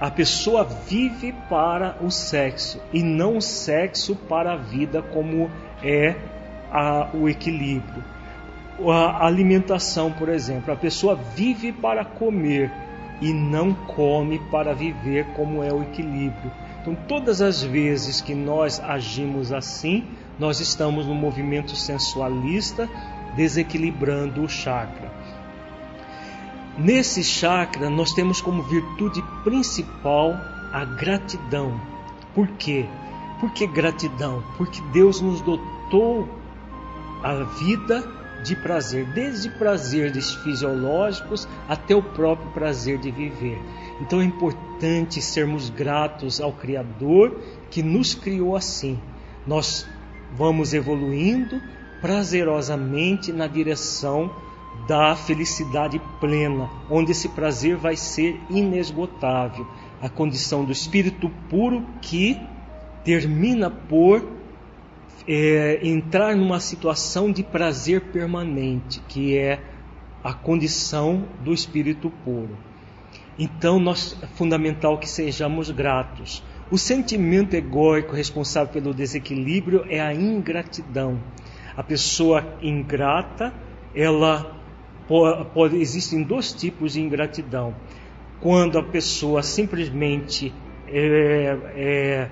[0.00, 5.50] A pessoa vive para o sexo e não o sexo para a vida, como
[5.82, 6.14] é
[6.70, 8.04] a, o equilíbrio
[8.86, 10.72] a alimentação, por exemplo.
[10.72, 12.70] A pessoa vive para comer
[13.20, 16.52] e não come para viver, como é o equilíbrio.
[16.80, 20.04] Então, todas as vezes que nós agimos assim,
[20.38, 22.88] nós estamos no movimento sensualista,
[23.34, 25.07] desequilibrando o chakra.
[26.78, 30.34] Nesse chakra, nós temos como virtude principal
[30.72, 31.80] a gratidão.
[32.32, 32.86] Por quê?
[33.40, 34.44] Por que gratidão?
[34.56, 36.28] Porque Deus nos dotou
[37.20, 38.08] a vida
[38.44, 43.60] de prazer, desde prazeres fisiológicos até o próprio prazer de viver.
[44.00, 47.40] Então é importante sermos gratos ao Criador
[47.72, 49.00] que nos criou assim.
[49.44, 49.84] Nós
[50.32, 51.60] vamos evoluindo
[52.00, 54.30] prazerosamente na direção
[54.86, 59.66] da felicidade plena, onde esse prazer vai ser inesgotável.
[60.00, 62.40] A condição do espírito puro que
[63.04, 64.24] termina por
[65.26, 69.60] é, entrar numa situação de prazer permanente, que é
[70.22, 72.56] a condição do espírito puro.
[73.38, 76.42] Então, nós, é fundamental que sejamos gratos.
[76.70, 81.20] O sentimento egóico responsável pelo desequilíbrio é a ingratidão.
[81.76, 83.54] A pessoa ingrata,
[83.94, 84.57] ela
[85.74, 87.74] existem dois tipos de ingratidão.
[88.40, 90.52] Quando a pessoa simplesmente
[90.86, 92.30] é, é,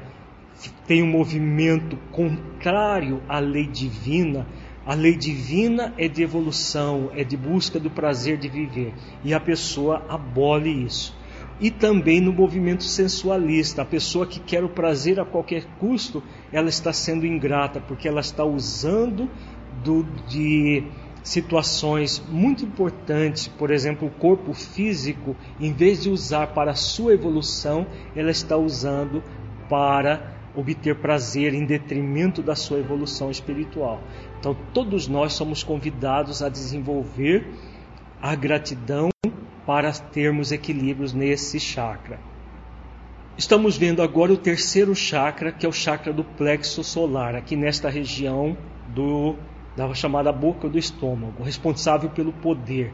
[0.86, 4.46] tem um movimento contrário à lei divina,
[4.84, 9.40] a lei divina é de evolução, é de busca do prazer de viver, e a
[9.40, 11.16] pessoa abole isso.
[11.58, 16.22] E também no movimento sensualista, a pessoa que quer o prazer a qualquer custo,
[16.52, 19.28] ela está sendo ingrata, porque ela está usando
[19.82, 20.84] do, de
[21.26, 27.14] situações muito importantes, por exemplo, o corpo físico, em vez de usar para a sua
[27.14, 29.24] evolução, ela está usando
[29.68, 34.00] para obter prazer em detrimento da sua evolução espiritual.
[34.38, 37.44] Então, todos nós somos convidados a desenvolver
[38.22, 39.10] a gratidão
[39.66, 42.20] para termos equilíbrios nesse chakra.
[43.36, 47.90] Estamos vendo agora o terceiro chakra, que é o chakra do plexo solar, aqui nesta
[47.90, 48.56] região
[48.94, 49.34] do,
[49.76, 52.92] da chamada boca do estômago, responsável pelo poder.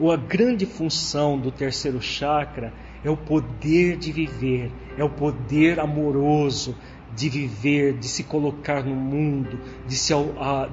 [0.00, 2.72] A grande função do terceiro chakra
[3.04, 6.74] é o poder de viver, é o poder amoroso
[7.14, 10.12] de viver, de se colocar no mundo, de se,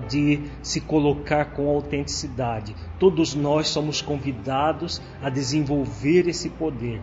[0.09, 2.75] de se colocar com autenticidade.
[2.97, 7.01] Todos nós somos convidados a desenvolver esse poder.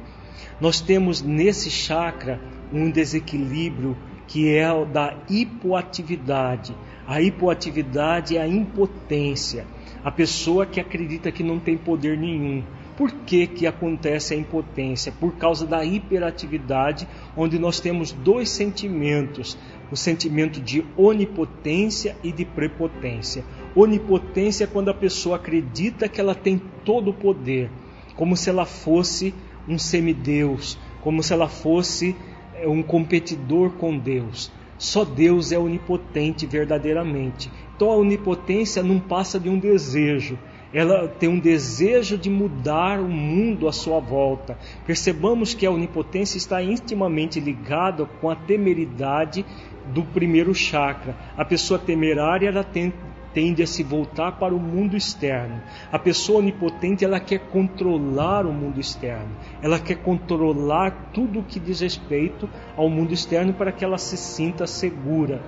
[0.60, 2.40] Nós temos nesse chakra
[2.72, 3.96] um desequilíbrio
[4.26, 6.74] que é o da hipoatividade.
[7.08, 9.64] A hipoatividade é a impotência.
[10.04, 12.62] A pessoa que acredita que não tem poder nenhum.
[12.98, 15.10] Por que, que acontece a impotência?
[15.10, 19.56] Por causa da hiperatividade, onde nós temos dois sentimentos:
[19.90, 23.42] o sentimento de onipotência e de prepotência.
[23.74, 27.70] Onipotência é quando a pessoa acredita que ela tem todo o poder,
[28.16, 29.32] como se ela fosse
[29.66, 32.14] um semideus, como se ela fosse
[32.54, 34.52] eh, um competidor com Deus.
[34.78, 37.50] Só Deus é onipotente verdadeiramente.
[37.74, 40.38] Então a onipotência não passa de um desejo.
[40.72, 44.58] Ela tem um desejo de mudar o mundo à sua volta.
[44.86, 49.44] Percebamos que a onipotência está intimamente ligada com a temeridade
[49.86, 51.16] do primeiro chakra.
[51.36, 52.92] A pessoa temerária ela tem,
[53.38, 55.62] tende a se voltar para o mundo externo.
[55.92, 59.30] A pessoa onipotente, ela quer controlar o mundo externo.
[59.62, 64.16] Ela quer controlar tudo o que diz respeito ao mundo externo para que ela se
[64.16, 65.40] sinta segura.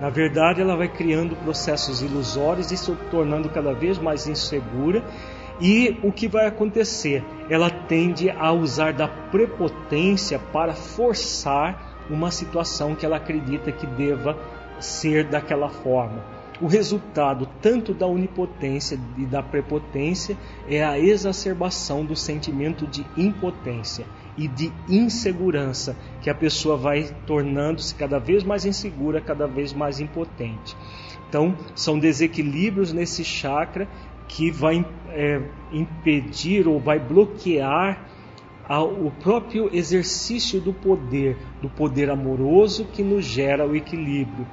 [0.00, 5.04] Na verdade, ela vai criando processos ilusórios e se tornando cada vez mais insegura.
[5.60, 7.24] E o que vai acontecer?
[7.48, 14.36] Ela tende a usar da prepotência para forçar uma situação que ela acredita que deva
[14.80, 16.35] ser daquela forma.
[16.60, 20.36] O resultado tanto da onipotência e da prepotência
[20.66, 24.06] é a exacerbação do sentimento de impotência
[24.38, 30.00] e de insegurança, que a pessoa vai tornando-se cada vez mais insegura, cada vez mais
[30.00, 30.76] impotente.
[31.28, 33.88] Então, são desequilíbrios nesse chakra
[34.28, 35.42] que vai é,
[35.72, 38.10] impedir ou vai bloquear
[38.68, 44.46] o próprio exercício do poder, do poder amoroso que nos gera o equilíbrio.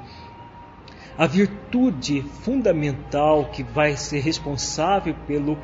[1.17, 5.57] A virtude fundamental que vai ser responsável pelo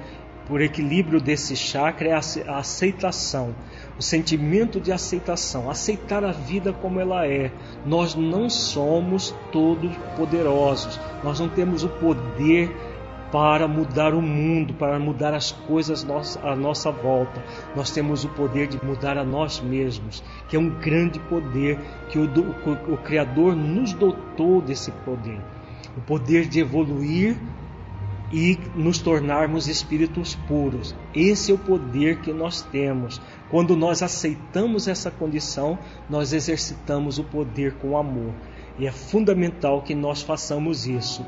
[0.49, 3.53] por equilíbrio desse chakra é a aceitação,
[3.99, 7.51] o sentimento de aceitação, aceitar a vida como ela é.
[7.85, 12.75] Nós não somos todos poderosos, nós não temos o poder
[13.31, 16.05] para mudar o mundo, para mudar as coisas
[16.43, 17.43] à nossa volta.
[17.75, 22.17] Nós temos o poder de mudar a nós mesmos, que é um grande poder que
[22.17, 25.39] o, o, o Criador nos dotou desse poder.
[25.95, 27.37] O poder de evoluir
[28.31, 30.95] e nos tornarmos espíritos puros.
[31.13, 33.21] Esse é o poder que nós temos.
[33.49, 35.77] Quando nós aceitamos essa condição,
[36.09, 38.33] nós exercitamos o poder com amor.
[38.77, 41.25] E é fundamental que nós façamos isso.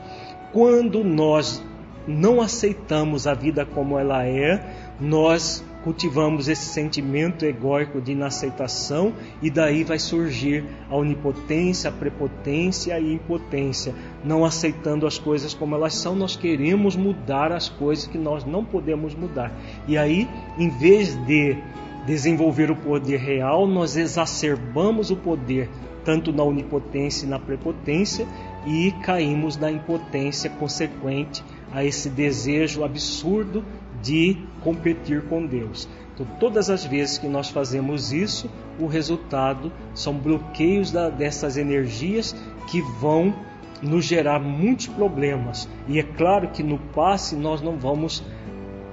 [0.53, 1.63] Quando nós
[2.07, 4.63] não aceitamos a vida como ela é,
[4.99, 12.91] nós cultivamos esse sentimento egóico de inaceitação e daí vai surgir a onipotência, a prepotência
[12.91, 13.93] e a impotência.
[14.23, 18.63] Não aceitando as coisas como elas são, nós queremos mudar as coisas que nós não
[18.63, 19.51] podemos mudar.
[19.87, 20.27] E aí,
[20.57, 21.57] em vez de
[22.05, 25.69] desenvolver o poder real, nós exacerbamos o poder
[26.03, 28.27] tanto na onipotência e na prepotência
[28.65, 33.63] e caímos na impotência consequente a esse desejo absurdo
[34.01, 35.87] de competir com Deus.
[36.13, 38.49] Então, todas as vezes que nós fazemos isso,
[38.79, 42.35] o resultado são bloqueios da, dessas energias
[42.67, 43.33] que vão
[43.81, 45.67] nos gerar muitos problemas.
[45.87, 48.23] E é claro que no passe nós não vamos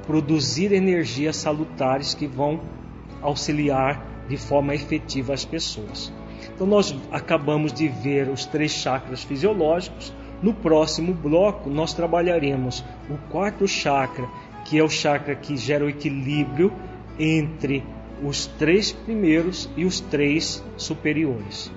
[0.07, 2.61] produzir energias salutares que vão
[3.21, 6.13] auxiliar de forma efetiva as pessoas.
[6.55, 10.13] Então nós acabamos de ver os três chakras fisiológicos.
[10.43, 14.29] No próximo bloco nós trabalharemos o quarto chakra,
[14.65, 16.73] que é o chakra que gera o equilíbrio
[17.19, 17.85] entre
[18.23, 21.71] os três primeiros e os três superiores.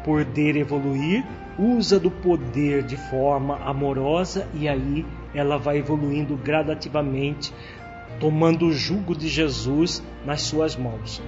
[0.03, 1.23] poder evoluir,
[1.57, 7.53] usa do poder de forma amorosa e aí ela vai evoluindo gradativamente,
[8.19, 11.21] tomando o jugo de Jesus nas suas mãos.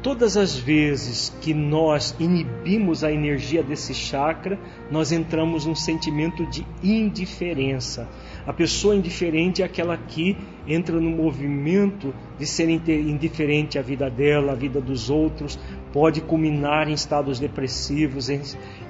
[0.00, 4.56] Todas as vezes que nós inibimos a energia desse chakra,
[4.92, 8.08] nós entramos num sentimento de indiferença.
[8.46, 10.36] A pessoa indiferente é aquela que
[10.68, 15.58] entra no movimento de ser indiferente à vida dela, à vida dos outros,
[15.92, 18.28] pode culminar em estados depressivos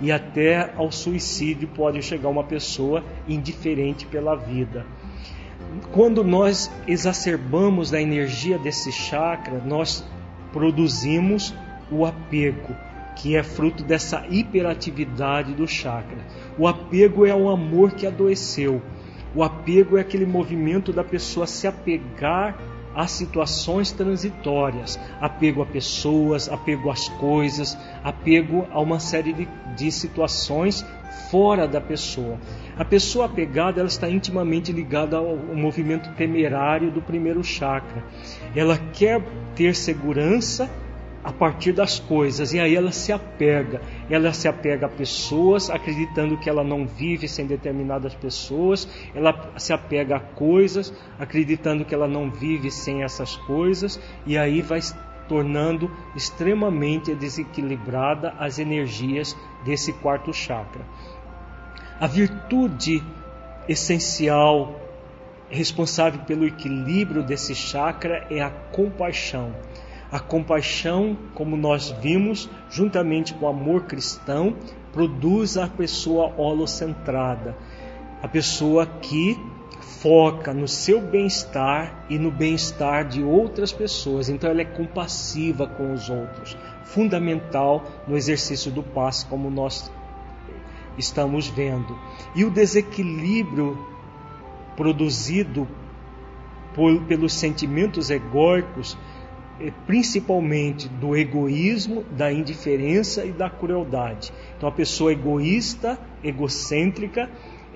[0.03, 4.85] e até ao suicídio pode chegar uma pessoa indiferente pela vida.
[5.91, 10.05] Quando nós exacerbamos a energia desse chakra, nós
[10.53, 11.55] produzimos
[11.91, 12.75] o apego,
[13.17, 16.19] que é fruto dessa hiperatividade do chakra.
[16.59, 18.83] O apego é o amor que adoeceu.
[19.35, 22.57] O apego é aquele movimento da pessoa se apegar
[22.95, 29.93] a situações transitórias, apego a pessoas, apego às coisas, apego a uma série de, de
[29.93, 30.85] situações
[31.31, 32.39] fora da pessoa.
[32.77, 38.05] A pessoa apegada ela está intimamente ligada ao, movimento temerário do primeiro chakra.
[38.55, 39.23] Ela quer
[39.55, 40.71] ter segurança
[41.25, 43.81] a partir das coisas e aí ela se apega.
[44.09, 48.89] Ela se apega a pessoas, acreditando que ela não vive sem determinadas pessoas.
[49.15, 54.63] Ela se apega a coisas, acreditando que ela não vive sem essas coisas e aí
[54.63, 54.81] vai
[55.29, 60.85] tornando extremamente desequilibrada as energias desse quarto chakra.
[62.01, 63.03] A virtude
[63.69, 64.81] essencial
[65.51, 69.53] responsável pelo equilíbrio desse chakra é a compaixão.
[70.11, 74.57] A compaixão, como nós vimos, juntamente com o amor cristão,
[74.93, 77.57] produz a pessoa holocentrada,
[78.23, 79.39] a pessoa que
[80.01, 84.29] foca no seu bem-estar e no bem-estar de outras pessoas.
[84.29, 89.91] Então ela é compassiva com os outros, fundamental no exercício do passe, como nós
[90.97, 91.99] estamos vendo.
[92.35, 93.79] E o desequilíbrio
[94.77, 95.67] produzido
[96.75, 98.97] por, pelos sentimentos egóicos,
[99.61, 104.33] é principalmente do egoísmo, da indiferença e da crueldade.
[104.57, 107.29] Então, a pessoa egoísta, egocêntrica,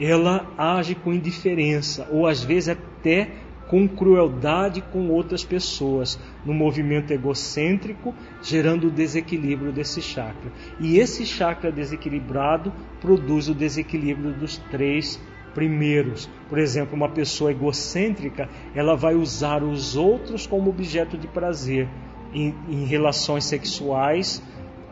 [0.05, 3.31] ela age com indiferença ou às vezes até
[3.69, 10.53] com crueldade com outras pessoas, no movimento egocêntrico, gerando o desequilíbrio desse chakra.
[10.79, 15.19] E esse chakra desequilibrado produz o desequilíbrio dos três
[15.55, 16.29] primeiros.
[16.51, 21.89] Por exemplo, uma pessoa egocêntrica, ela vai usar os outros como objeto de prazer
[22.35, 24.43] em, em relações sexuais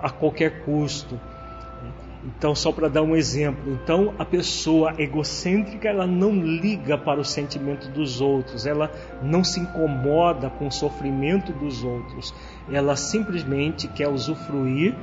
[0.00, 1.20] a qualquer custo
[2.22, 7.24] então, só para dar um exemplo, então a pessoa egocêntrica ela não liga para o
[7.24, 8.90] sentimento dos outros, ela
[9.22, 12.34] não se incomoda com o sofrimento dos outros,
[12.70, 14.94] ela simplesmente quer usufruir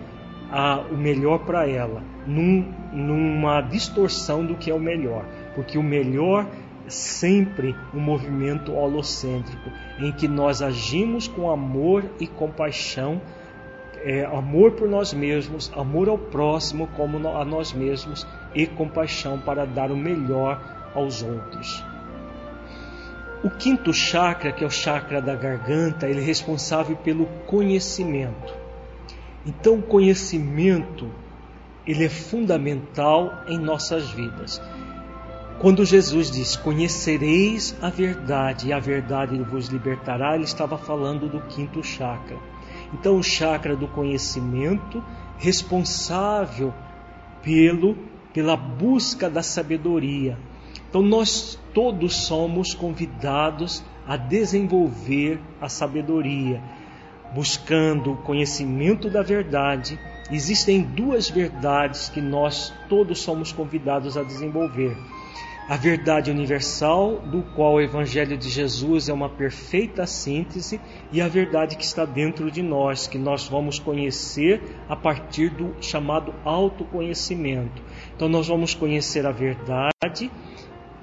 [0.51, 5.83] a, o melhor para ela, num, numa distorção do que é o melhor, porque o
[5.83, 6.47] melhor
[6.85, 13.19] é sempre um movimento holocêntrico, em que nós agimos com amor e compaixão
[14.03, 19.65] é, amor por nós mesmos, amor ao próximo como a nós mesmos e compaixão para
[19.65, 20.61] dar o melhor
[20.93, 21.83] aos outros.
[23.43, 28.53] O quinto chakra, que é o chakra da garganta, ele é responsável pelo conhecimento.
[29.45, 31.09] Então, o conhecimento
[31.85, 34.61] ele é fundamental em nossas vidas.
[35.59, 41.39] Quando Jesus diz: Conhecereis a verdade e a verdade vos libertará, ele estava falando do
[41.41, 42.37] quinto chakra.
[42.93, 45.03] Então, o chakra do conhecimento,
[45.37, 46.73] responsável
[47.41, 47.95] pelo
[48.33, 50.37] pela busca da sabedoria.
[50.87, 56.61] Então, nós todos somos convidados a desenvolver a sabedoria,
[57.33, 59.99] buscando o conhecimento da verdade.
[60.31, 64.95] Existem duas verdades que nós todos somos convidados a desenvolver
[65.67, 70.79] a verdade universal, do qual o Evangelho de Jesus é uma perfeita síntese,
[71.11, 75.75] e a verdade que está dentro de nós, que nós vamos conhecer a partir do
[75.81, 77.81] chamado autoconhecimento.
[78.15, 80.31] Então, nós vamos conhecer a verdade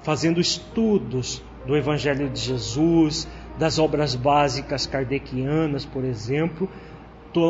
[0.03, 6.69] fazendo estudos do Evangelho de Jesus, das obras básicas kardecianas, por exemplo,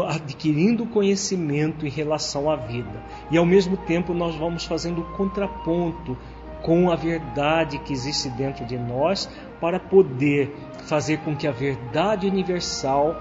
[0.09, 3.03] adquirindo conhecimento em relação à vida.
[3.31, 6.17] E ao mesmo tempo nós vamos fazendo contraponto
[6.65, 9.29] com a verdade que existe dentro de nós
[9.61, 10.51] para poder
[10.87, 13.15] fazer com que a verdade universal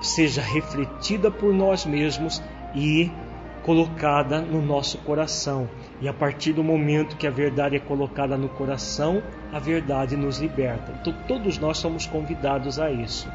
[0.00, 2.42] seja refletida por nós mesmos
[2.74, 3.08] e
[3.62, 5.68] colocada no nosso coração.
[6.00, 10.38] E a partir do momento que a verdade é colocada no coração, a verdade nos
[10.38, 10.92] liberta.
[11.00, 13.28] Então, todos nós somos convidados a isso.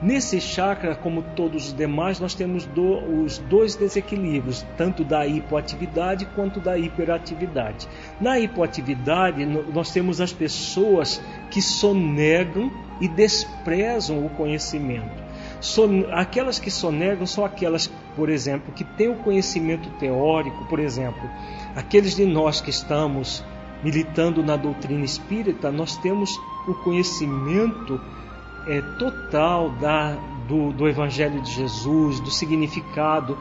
[0.00, 6.24] Nesse chakra, como todos os demais, nós temos do, os dois desequilíbrios, tanto da hipoatividade
[6.36, 7.88] quanto da hiperatividade.
[8.20, 11.20] Na hipoatividade, nós temos as pessoas
[11.50, 12.70] que sonegam
[13.00, 15.28] e desprezam o conhecimento.
[15.60, 21.28] Son, aquelas que sonegam são aquelas, por exemplo, que têm o conhecimento teórico, por exemplo,
[21.74, 23.44] aqueles de nós que estamos
[23.82, 26.30] militando na doutrina espírita, nós temos
[26.68, 28.00] o conhecimento
[28.66, 30.12] é, total da,
[30.46, 33.38] do, do Evangelho de Jesus, do significado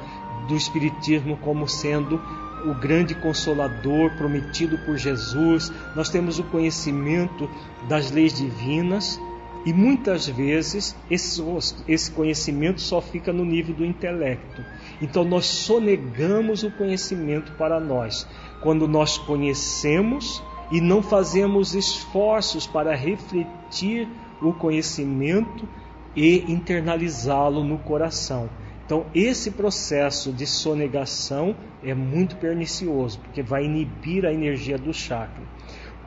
[0.47, 2.21] do Espiritismo como sendo
[2.65, 7.49] o grande consolador prometido por Jesus, nós temos o conhecimento
[7.87, 9.19] das leis divinas
[9.65, 11.43] e muitas vezes esse,
[11.87, 14.63] esse conhecimento só fica no nível do intelecto.
[15.01, 18.27] Então nós sonegamos o conhecimento para nós.
[18.61, 20.41] Quando nós conhecemos
[20.71, 24.07] e não fazemos esforços para refletir
[24.41, 25.67] o conhecimento
[26.15, 28.49] e internalizá-lo no coração.
[28.85, 35.43] Então, esse processo de sonegação é muito pernicioso, porque vai inibir a energia do chakra.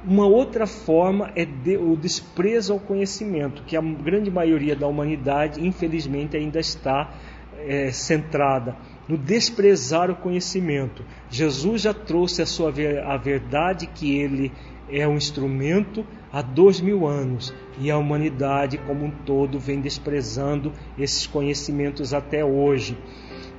[0.03, 5.65] Uma outra forma é de, o desprezo ao conhecimento, que a grande maioria da humanidade,
[5.65, 7.13] infelizmente, ainda está
[7.59, 8.77] é, centrada
[9.07, 11.05] no desprezar o conhecimento.
[11.29, 12.73] Jesus já trouxe a sua
[13.05, 14.53] a verdade que ele
[14.93, 20.73] é um instrumento há dois mil anos e a humanidade como um todo vem desprezando
[20.99, 22.97] esses conhecimentos até hoje.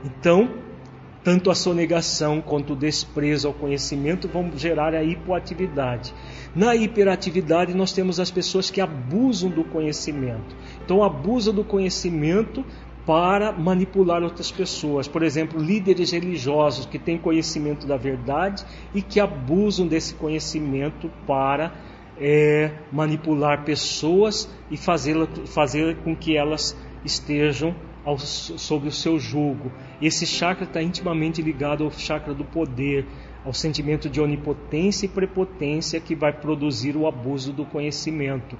[0.04, 0.50] Então,
[1.24, 6.14] tanto a sonegação quanto o desprezo ao conhecimento vão gerar a hipoatividade.
[6.56, 10.56] Na hiperatividade, nós temos as pessoas que abusam do conhecimento.
[10.84, 12.66] Então, abusa do conhecimento
[13.12, 15.05] para manipular outras pessoas.
[15.05, 18.64] Por exemplo, líderes religiosos que têm conhecimento da verdade
[18.95, 21.74] e que abusam desse conhecimento para
[22.18, 29.74] é, manipular pessoas e fazer, fazer com que elas estejam ao, sob o seu jugo.
[30.01, 33.05] Esse chakra está intimamente ligado ao chakra do poder,
[33.43, 38.57] ao sentimento de onipotência e prepotência que vai produzir o abuso do conhecimento.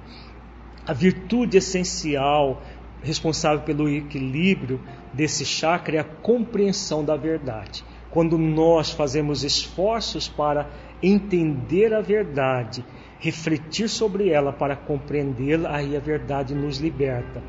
[0.86, 2.60] A virtude essencial
[3.02, 4.80] responsável pelo equilíbrio
[5.12, 7.84] desse chakra é a compreensão da verdade.
[8.10, 10.68] Quando nós fazemos esforços para
[11.02, 12.84] entender a verdade,
[13.18, 17.42] refletir sobre ela para compreendê-la, aí a verdade nos liberta.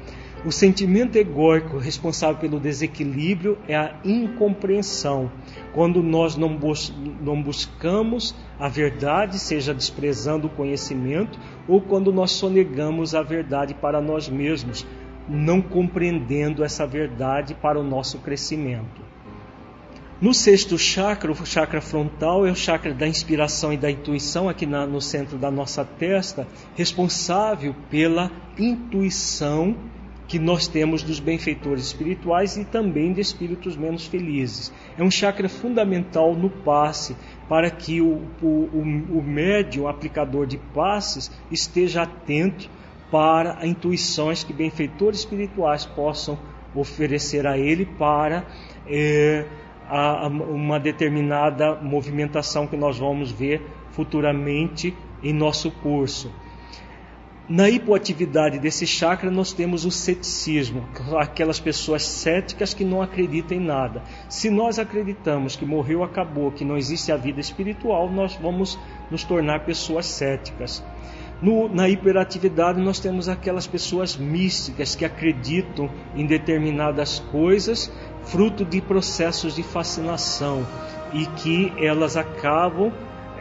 [0.45, 5.31] O sentimento egóico responsável pelo desequilíbrio é a incompreensão.
[5.73, 12.31] Quando nós não, bus não, buscamos a verdade, seja desprezando o conhecimento, ou quando nós
[12.31, 14.85] sonegamos a verdade para nós mesmos,
[15.27, 19.01] não compreendendo essa verdade para o nosso crescimento.
[20.21, 24.65] No sexto chakra, o chakra frontal é o chakra da inspiração e da intuição, aqui
[24.65, 29.75] na, no centro da nossa testa, responsável pela intuição
[30.25, 34.71] que nós temos dos benfeitores espirituais e também de espíritos menos felizes.
[34.97, 37.15] É um chakra fundamental no passe,
[37.49, 42.69] para que o, o, o médium, aplicador de passes, esteja atento
[43.13, 46.35] para intuições que benfeitores espirituais possam
[46.73, 48.43] oferecer a ele para
[48.87, 49.45] é,
[49.87, 53.61] a, a uma determinada movimentação que nós vamos ver
[53.91, 56.31] futuramente em nosso curso.
[57.47, 60.83] Na hipoatividade desse chakra, nós temos o ceticismo,
[61.19, 64.01] aquelas pessoas céticas que não acreditam em nada.
[64.27, 68.79] Se nós acreditamos que morreu, acabou, que não existe a vida espiritual, nós vamos
[69.11, 70.83] nos tornar pessoas céticas.
[71.43, 77.91] No, na hiperatividade, nós temos aquelas pessoas místicas que acreditam em determinadas coisas,
[78.23, 80.65] fruto de processos de fascinação,
[81.11, 82.93] e que elas acabam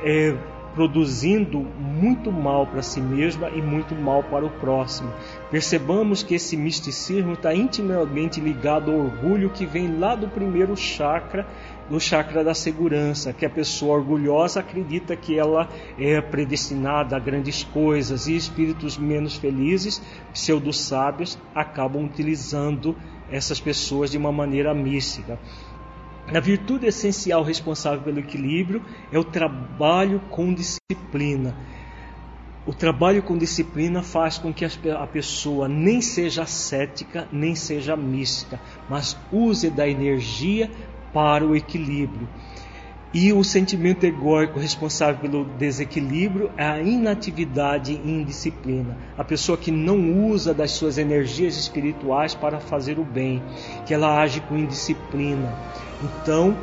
[0.03, 0.37] é,
[0.75, 5.13] produzindo muito mal para si mesma e muito mal para o próximo.
[5.49, 11.47] Percebamos que esse misticismo está intimamente ligado ao orgulho que vem lá do primeiro chakra
[11.93, 15.69] no chakra da segurança, que a pessoa orgulhosa acredita que ela
[15.99, 20.01] é predestinada a grandes coisas e espíritos menos felizes,
[20.33, 22.97] pseudo-sábios, acabam utilizando
[23.31, 25.39] essas pessoas de uma maneira mística.
[26.35, 28.83] A virtude essencial responsável pelo equilíbrio
[29.13, 31.55] é o trabalho com disciplina.
[32.65, 38.59] o trabalho com disciplina faz com que a pessoa nem seja cética, nem seja mística,
[38.89, 40.71] mas use da energia
[41.13, 42.29] para o equilíbrio.
[43.15, 48.97] E o sentimento egóico responsável pelo desequilíbrio é a inatividade e indisciplina.
[49.19, 53.43] A pessoa que não usa das suas energias espirituais para fazer o bem,
[53.85, 55.55] que ela age com indisciplina.
[56.03, 56.57] Então,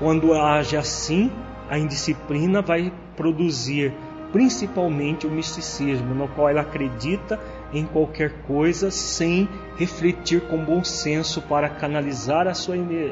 [0.00, 1.30] quando age assim,
[1.70, 3.94] a indisciplina vai produzir
[4.32, 7.38] principalmente o misticismo, no qual ela acredita
[7.72, 12.68] em qualquer coisa sem refletir com bom senso para canalizar as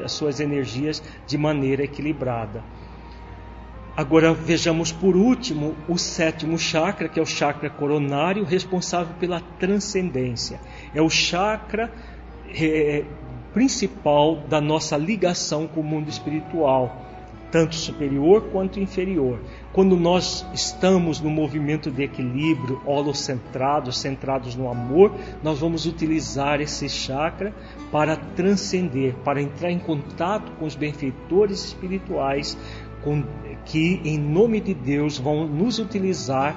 [0.07, 2.63] suas energias de maneira equilibrada.
[3.95, 10.61] Agora vejamos por último o sétimo chakra, que é o chakra coronário, responsável pela transcendência.
[10.95, 11.91] É o chakra
[12.49, 13.03] é,
[13.53, 17.00] principal da nossa ligação com o mundo espiritual,
[17.51, 19.39] tanto superior quanto inferior.
[19.73, 26.87] Quando nós estamos no movimento de equilíbrio, holocentrados, centrados no amor, nós vamos utilizar esse
[26.87, 27.53] chakra
[27.91, 32.57] para transcender, para entrar em contato com os benfeitores espirituais,
[33.03, 33.23] com,
[33.65, 36.55] que, em nome de Deus, vão nos utilizar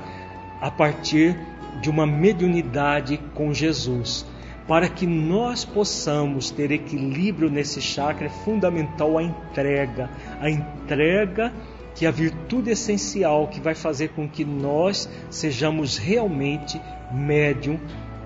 [0.61, 1.37] a partir
[1.81, 4.25] de uma mediunidade com Jesus.
[4.67, 10.11] Para que nós possamos ter equilíbrio nesse chakra, é fundamental a entrega.
[10.41, 11.53] A entrega
[11.95, 16.81] que é a virtude essencial que vai fazer com que nós sejamos realmente
[17.13, 17.79] médium,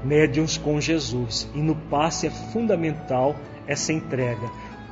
[0.02, 1.48] médiums com Jesus.
[1.54, 3.36] E no passe é fundamental
[3.66, 4.48] essa entrega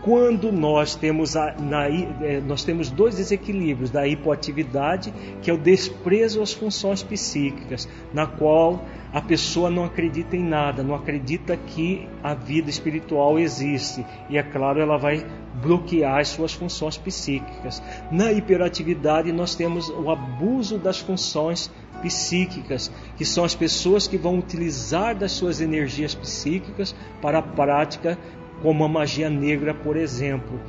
[0.06, 5.58] quando nós temos, a, na, é, nós temos dois desequilíbrios da hipoatividade, que é o
[5.58, 12.06] desprezo às funções psíquicas, na qual a pessoa não acredita em nada, não acredita que
[12.22, 15.26] a vida espiritual existe, e é claro, ela vai
[15.60, 17.82] bloquear as suas funções psíquicas.
[18.08, 21.68] Na hiperatividade, nós temos o abuso das funções
[22.00, 28.16] psíquicas, que são as pessoas que vão utilizar das suas energias psíquicas para a prática
[28.62, 30.60] como a magia negra, por exemplo.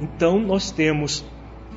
[0.00, 1.24] Então nós temos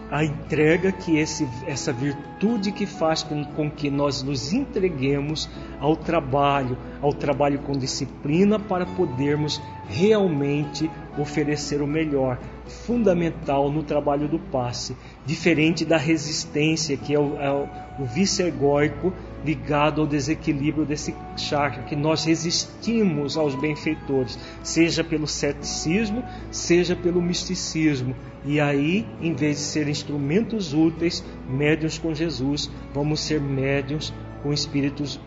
[0.10, 5.50] a entrega que esse, essa virtude que faz com, com, que nós nos entreguemos
[5.80, 14.28] ao trabalho, ao trabalho com disciplina para podermos realmente oferecer o melhor, fundamental no trabalho
[14.28, 14.96] do passe,
[15.26, 19.12] diferente da resistência que é o, é o, vice-egóico
[19.46, 27.22] ligado ao desequilíbrio desse chakra, que nós resistimos aos benfeitores, seja pelo ceticismo, seja pelo
[27.22, 28.16] misticismo.
[28.44, 34.52] E aí, em vez de ser instrumentos úteis, médiuns com Jesus, vamos ser médiuns com
[34.52, 35.20] espíritos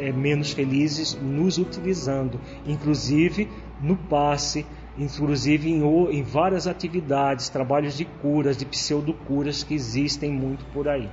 [0.00, 3.48] é, menos felizes nos utilizando, inclusive
[3.80, 4.66] no passe,
[4.98, 11.08] inclusive em, em várias atividades, trabalhos de curas, de pseudocuras que existem muito por aí.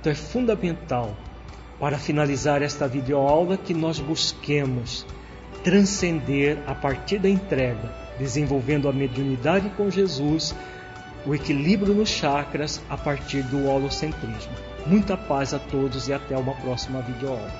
[0.00, 1.16] Então é fundamental
[1.84, 5.04] para finalizar esta videoaula que nós busquemos
[5.62, 10.54] transcender a partir da entrega, desenvolvendo a mediunidade com Jesus,
[11.26, 14.54] o equilíbrio nos chakras a partir do holocentrismo.
[14.86, 17.52] Muita paz a todos e até uma próxima videoaula.